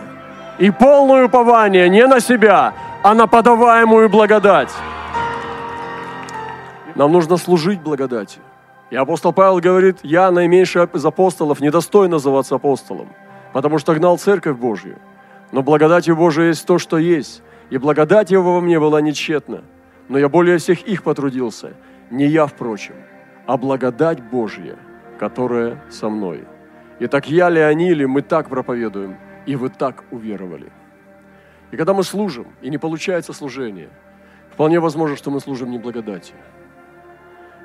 И 0.58 0.72
полное 0.72 1.26
упование 1.26 1.89
не 1.89 2.08
на 2.08 2.22
себя, 2.22 2.74
а 3.04 3.13
на 3.13 3.28
подаваемую 3.28 4.10
благодать. 4.10 4.72
Нам 6.95 7.12
нужно 7.12 7.36
служить 7.36 7.82
благодати. 7.82 8.39
И 8.89 8.95
апостол 8.95 9.34
Павел 9.34 9.60
говорит, 9.60 9.98
я 10.02 10.32
наименьший 10.32 10.86
из 10.93 11.06
апостолов, 11.06 11.60
недостоин 11.60 12.12
называться 12.12 12.56
апостолом, 12.56 13.10
потому 13.52 13.80
что 13.80 13.93
гнал 13.93 14.17
церковь 14.17 14.56
Божью. 14.56 14.98
Но 15.52 15.62
благодатью 15.62 16.15
Божией 16.15 16.48
есть 16.48 16.65
то, 16.65 16.80
что 16.80 16.98
есть. 16.98 17.43
И 17.69 17.78
благодать 17.78 18.32
его 18.32 18.54
во 18.54 18.62
мне 18.62 18.80
была 18.80 19.02
нечетна. 19.02 19.62
Но 20.08 20.17
я 20.17 20.30
более 20.30 20.58
всех 20.58 20.84
их 20.84 21.04
потрудился. 21.04 21.74
Не 22.12 22.28
я, 22.28 22.45
впрочем, 22.45 22.95
а 23.45 23.58
благодать 23.58 24.24
Божья, 24.24 24.78
которая 25.19 25.84
со 25.89 26.10
мной. 26.10 26.47
И 26.99 27.08
так 27.08 27.29
я 27.29 27.49
ли 27.49 27.60
они, 27.60 27.89
или 27.89 28.05
мы 28.05 28.21
так 28.21 28.49
проповедуем, 28.49 29.17
и 29.45 29.55
вы 29.55 29.69
так 29.69 30.05
уверовали. 30.12 30.71
И 31.71 31.77
когда 31.77 31.93
мы 31.93 32.03
служим, 32.03 32.47
и 32.62 32.69
не 32.69 32.77
получается 32.77 33.34
служение, 33.34 33.89
вполне 34.51 34.79
возможно, 34.79 35.15
что 35.17 35.29
мы 35.29 35.39
служим 35.41 35.69
не 35.69 35.77
благодатью. 35.77 36.36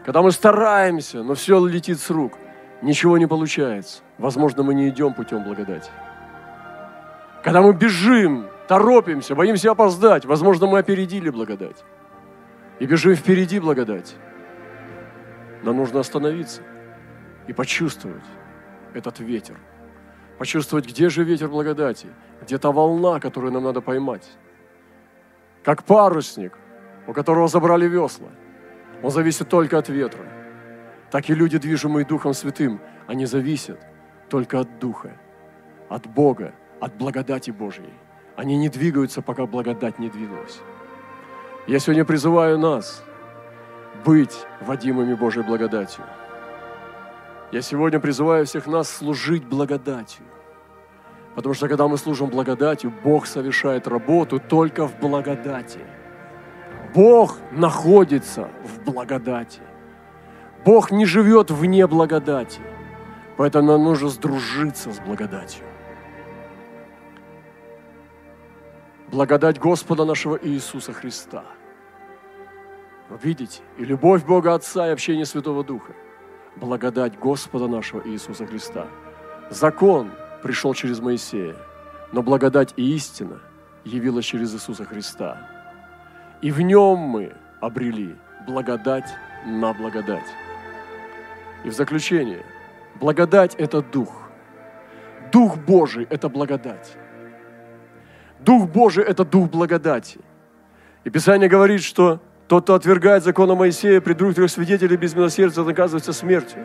Когда 0.04 0.20
мы 0.20 0.32
стараемся, 0.32 1.22
но 1.22 1.34
все 1.34 1.64
летит 1.64 1.98
с 1.98 2.10
рук, 2.10 2.34
ничего 2.82 3.16
не 3.18 3.26
получается. 3.26 4.02
Возможно, 4.18 4.62
мы 4.62 4.74
не 4.74 4.88
идем 4.88 5.14
путем 5.14 5.44
благодати. 5.44 5.90
Когда 7.42 7.62
мы 7.62 7.72
бежим, 7.72 8.48
торопимся, 8.68 9.34
боимся 9.34 9.70
опоздать, 9.70 10.24
возможно, 10.24 10.66
мы 10.66 10.78
опередили 10.78 11.30
благодать. 11.30 11.84
И 12.80 12.86
бежим 12.86 13.14
впереди 13.14 13.60
благодать. 13.60 14.16
Нам 15.62 15.76
нужно 15.76 16.00
остановиться 16.00 16.60
и 17.46 17.52
почувствовать 17.52 18.24
этот 18.94 19.20
ветер. 19.20 19.56
Почувствовать, 20.38 20.86
где 20.86 21.08
же 21.08 21.24
ветер 21.24 21.48
благодати, 21.48 22.08
где 22.42 22.58
та 22.58 22.70
волна, 22.70 23.20
которую 23.20 23.52
нам 23.52 23.64
надо 23.64 23.80
поймать. 23.80 24.28
Как 25.62 25.84
парусник, 25.84 26.58
у 27.06 27.12
которого 27.12 27.48
забрали 27.48 27.86
весла– 27.86 28.28
он 29.04 29.10
зависит 29.10 29.50
только 29.50 29.76
от 29.76 29.90
ветра. 29.90 30.24
Так 31.10 31.28
и 31.28 31.34
люди, 31.34 31.58
движимые 31.58 32.06
Духом 32.06 32.32
Святым, 32.32 32.80
они 33.06 33.26
зависят 33.26 33.78
только 34.30 34.60
от 34.60 34.78
Духа, 34.78 35.10
от 35.90 36.06
Бога, 36.06 36.54
от 36.80 36.94
благодати 36.94 37.50
Божьей. 37.50 37.92
Они 38.34 38.56
не 38.56 38.70
двигаются, 38.70 39.20
пока 39.20 39.44
благодать 39.44 39.98
не 39.98 40.08
двинулась. 40.08 40.58
Я 41.66 41.80
сегодня 41.80 42.06
призываю 42.06 42.58
нас 42.58 43.04
быть 44.06 44.46
водимыми 44.62 45.12
Божьей 45.12 45.42
благодатью. 45.42 46.04
Я 47.54 47.62
сегодня 47.62 48.00
призываю 48.00 48.44
всех 48.44 48.66
нас 48.66 48.90
служить 48.90 49.44
благодатью. 49.44 50.24
Потому 51.34 51.54
что 51.54 51.68
когда 51.68 51.88
мы 51.88 51.96
служим 51.96 52.28
благодатью, 52.28 52.92
Бог 53.04 53.26
совершает 53.26 53.88
работу 53.88 54.38
только 54.38 54.86
в 54.86 54.98
благодати– 55.00 55.80
Бог 56.94 57.38
находится 57.50 58.48
в 58.62 58.84
благодати. 58.84 59.60
Бог 60.64 60.92
не 60.92 61.06
живет 61.06 61.50
вне 61.50 61.86
благодати. 61.86 62.60
Поэтому 63.36 63.72
нам 63.72 63.84
нужно 63.84 64.08
сдружиться 64.08 64.92
с 64.92 65.00
благодатью. 65.00 65.64
Благодать 69.10 69.58
Господа 69.58 70.04
нашего 70.04 70.38
Иисуса 70.40 70.92
Христа. 70.92 71.44
Вы 73.10 73.18
видите? 73.22 73.60
И 73.76 73.84
любовь 73.84 74.24
Бога 74.24 74.54
Отца 74.54 74.88
и 74.88 74.92
общение 74.92 75.26
Святого 75.26 75.64
Духа. 75.64 75.92
Благодать 76.56 77.18
Господа 77.18 77.66
нашего 77.66 78.06
Иисуса 78.06 78.46
Христа. 78.46 78.86
Закон 79.50 80.10
пришел 80.42 80.72
через 80.74 81.00
Моисея, 81.00 81.56
но 82.12 82.22
благодать 82.22 82.74
и 82.76 82.94
истина 82.94 83.40
явилась 83.84 84.24
через 84.24 84.54
Иисуса 84.54 84.84
Христа. 84.84 85.48
И 86.42 86.50
в 86.50 86.60
нем 86.60 86.98
мы 86.98 87.32
обрели 87.60 88.14
благодать 88.46 89.08
на 89.46 89.72
благодать. 89.72 90.26
И 91.64 91.70
в 91.70 91.72
заключение, 91.72 92.44
благодать– 93.00 93.54
это 93.58 93.82
Дух. 93.82 94.28
Дух 95.32 95.56
Божий– 95.56 96.06
это 96.10 96.28
благодать. 96.28 96.96
Дух 98.40 98.68
Божий– 98.68 99.02
это 99.04 99.24
Дух 99.24 99.50
благодати. 99.50 100.20
И 101.04 101.10
Писание 101.10 101.48
говорит, 101.48 101.82
что 101.82 102.20
тот, 102.48 102.64
кто 102.64 102.74
отвергает 102.74 103.24
закона 103.24 103.54
Моисея, 103.54 104.00
при 104.00 104.12
двух 104.12 104.34
трех 104.34 104.50
свидетелей 104.50 104.96
без 104.96 105.14
милосердия 105.14 105.62
наказывается 105.62 106.12
смертью. 106.12 106.64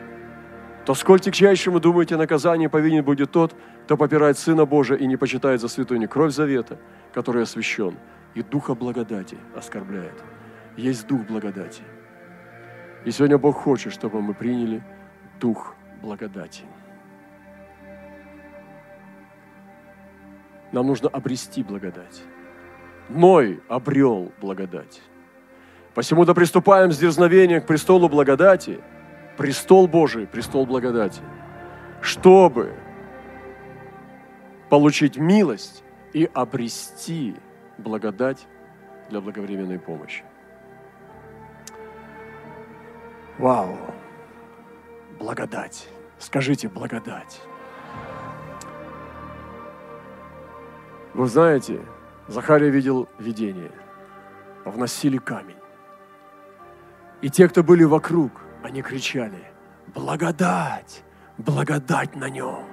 То 0.86 0.94
сколь 0.94 1.20
тягчайшему, 1.20 1.80
думаете, 1.80 2.18
наказание 2.18 2.70
повинен 2.70 3.04
будет 3.04 3.32
тот, 3.32 3.56
кто 3.86 3.96
попирает 3.96 4.38
Сына 4.38 4.66
Божия 4.66 4.98
и 4.98 5.06
не 5.06 5.18
почитает 5.18 5.62
за 5.62 5.68
святую 5.68 6.00
не 6.00 6.08
кровь 6.08 6.34
завета, 6.34 6.78
который 7.14 7.44
освящен, 7.44 7.96
и 8.34 8.42
духа 8.42 8.76
благодати 8.76 9.38
оскорбляет. 9.56 10.24
Есть 10.76 11.08
дух 11.08 11.22
благодати. 11.28 11.84
И 13.06 13.12
сегодня 13.12 13.38
Бог 13.38 13.56
хочет, 13.56 13.94
чтобы 13.94 14.22
мы 14.22 14.34
приняли 14.34 14.84
дух 15.40 15.76
благодати. 16.02 16.64
Нам 20.72 20.88
нужно 20.88 21.10
обрести 21.10 21.64
благодать. 21.64 22.22
Ной 23.10 23.62
обрел 23.68 24.32
благодать. 24.40 25.02
Посему 25.94 26.26
да 26.26 26.34
приступаем 26.34 26.92
с 26.92 26.98
дерзновением 26.98 27.62
к 27.62 27.66
престолу 27.66 28.10
благодати, 28.10 28.80
престол 29.38 29.88
Божий, 29.88 30.28
престол 30.28 30.66
благодати, 30.66 31.22
чтобы 32.02 32.74
получить 34.70 35.18
милость 35.18 35.84
и 36.14 36.30
обрести 36.34 37.36
благодать 37.78 38.48
для 39.10 39.20
благовременной 39.20 39.80
помощи. 39.80 40.24
Вау! 43.38 43.78
Благодать. 45.18 45.88
Скажите 46.20 46.70
благодать. 46.70 47.42
Вы 51.14 51.26
знаете, 51.28 51.82
Захария 52.28 52.70
видел 52.70 53.08
видение. 53.18 53.72
Вносили 54.66 55.18
камень. 55.18 55.59
И 57.22 57.30
те, 57.30 57.48
кто 57.48 57.64
были 57.64 57.84
вокруг, 57.84 58.32
они 58.64 58.82
кричали, 58.82 59.44
благодать, 59.94 61.04
благодать 61.38 62.16
на 62.16 62.30
нем. 62.30 62.64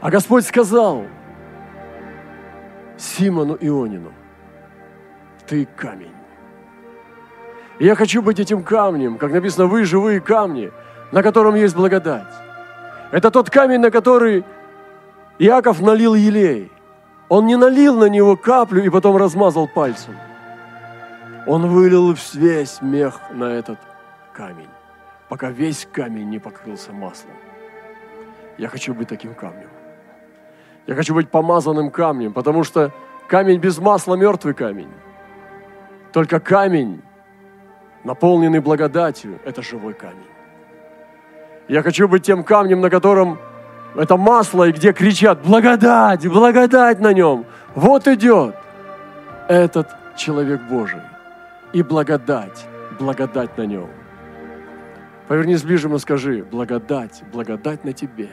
А 0.00 0.10
Господь 0.10 0.44
сказал, 0.44 1.04
Симону 2.98 3.56
Ионину, 3.60 4.12
ты 5.46 5.66
камень. 5.76 6.12
И 7.78 7.84
я 7.84 7.94
хочу 7.94 8.22
быть 8.22 8.40
этим 8.40 8.62
камнем, 8.62 9.18
как 9.18 9.32
написано, 9.32 9.66
вы 9.66 9.84
живые 9.84 10.20
камни, 10.20 10.70
на 11.12 11.22
котором 11.22 11.54
есть 11.54 11.76
благодать. 11.76 12.32
Это 13.12 13.30
тот 13.30 13.50
камень, 13.50 13.80
на 13.80 13.90
который 13.90 14.44
Иаков 15.38 15.80
налил 15.80 16.14
елей. 16.14 16.72
Он 17.28 17.46
не 17.46 17.56
налил 17.56 17.98
на 17.98 18.06
него 18.06 18.36
каплю 18.36 18.82
и 18.82 18.88
потом 18.88 19.16
размазал 19.16 19.68
пальцем. 19.68 20.14
Он 21.46 21.68
вылил 21.68 22.12
весь 22.34 22.82
мех 22.82 23.20
на 23.30 23.44
этот 23.44 23.78
камень, 24.32 24.68
пока 25.28 25.50
весь 25.50 25.86
камень 25.90 26.28
не 26.28 26.40
покрылся 26.40 26.92
маслом. 26.92 27.36
Я 28.58 28.68
хочу 28.68 28.92
быть 28.94 29.08
таким 29.08 29.32
камнем. 29.32 29.68
Я 30.86 30.94
хочу 30.96 31.14
быть 31.14 31.30
помазанным 31.30 31.90
камнем, 31.90 32.32
потому 32.32 32.64
что 32.64 32.92
камень 33.28 33.58
без 33.58 33.78
масла– 33.78 34.14
мертвый 34.16 34.54
камень. 34.54 34.90
Только 36.12 36.40
камень, 36.40 37.02
наполненный 38.02 38.60
благодатью, 38.60 39.38
это 39.44 39.62
живой 39.62 39.94
камень. 39.94 40.26
Я 41.68 41.82
хочу 41.82 42.08
быть 42.08 42.24
тем 42.24 42.42
камнем, 42.42 42.80
на 42.80 42.90
котором 42.90 43.38
это 43.94 44.16
масло, 44.16 44.68
и 44.68 44.72
где 44.72 44.92
кричат 44.92 45.42
«Благодать! 45.42 46.26
Благодать 46.26 47.00
на 47.00 47.12
нем!» 47.12 47.44
Вот 47.74 48.08
идет 48.08 48.56
этот 49.48 49.88
человек 50.16 50.60
Божий. 50.62 51.00
И 51.72 51.82
благодать, 51.82 52.66
благодать 52.98 53.56
на 53.58 53.66
нем. 53.66 53.90
Повернись 55.28 55.64
и 55.64 55.98
скажи 55.98 56.44
«Благодать, 56.44 57.22
благодать 57.32 57.84
на 57.84 57.92
тебе!» 57.92 58.30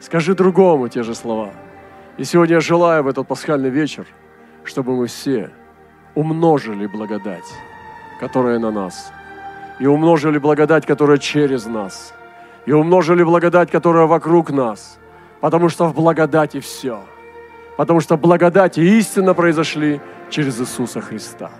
Скажи 0.00 0.34
другому 0.34 0.88
те 0.88 1.02
же 1.02 1.14
слова. 1.14 1.52
И 2.18 2.24
сегодня 2.24 2.56
я 2.56 2.60
желаю 2.60 3.04
в 3.04 3.08
этот 3.08 3.26
пасхальный 3.26 3.70
вечер, 3.70 4.06
чтобы 4.64 4.96
мы 4.96 5.06
все 5.06 5.50
умножили 6.14 6.86
благодать, 6.86 7.44
которая 8.20 8.58
на 8.58 8.70
нас, 8.70 9.12
и 9.80 9.86
умножили 9.86 10.38
благодать, 10.38 10.84
которая 10.84 11.18
через 11.18 11.66
нас, 11.66 12.12
и 12.66 12.72
умножили 12.72 13.22
благодать, 13.22 13.70
которая 13.70 14.06
вокруг 14.06 14.50
нас, 14.50 14.98
потому 15.40 15.68
что 15.68 15.86
в 15.86 15.94
благодати 15.94 16.60
все, 16.60 17.00
потому 17.76 18.00
что 18.00 18.16
благодать 18.16 18.78
и 18.78 18.98
истина 18.98 19.34
произошли 19.34 20.00
через 20.30 20.60
Иисуса 20.60 21.00
Христа. 21.00 21.50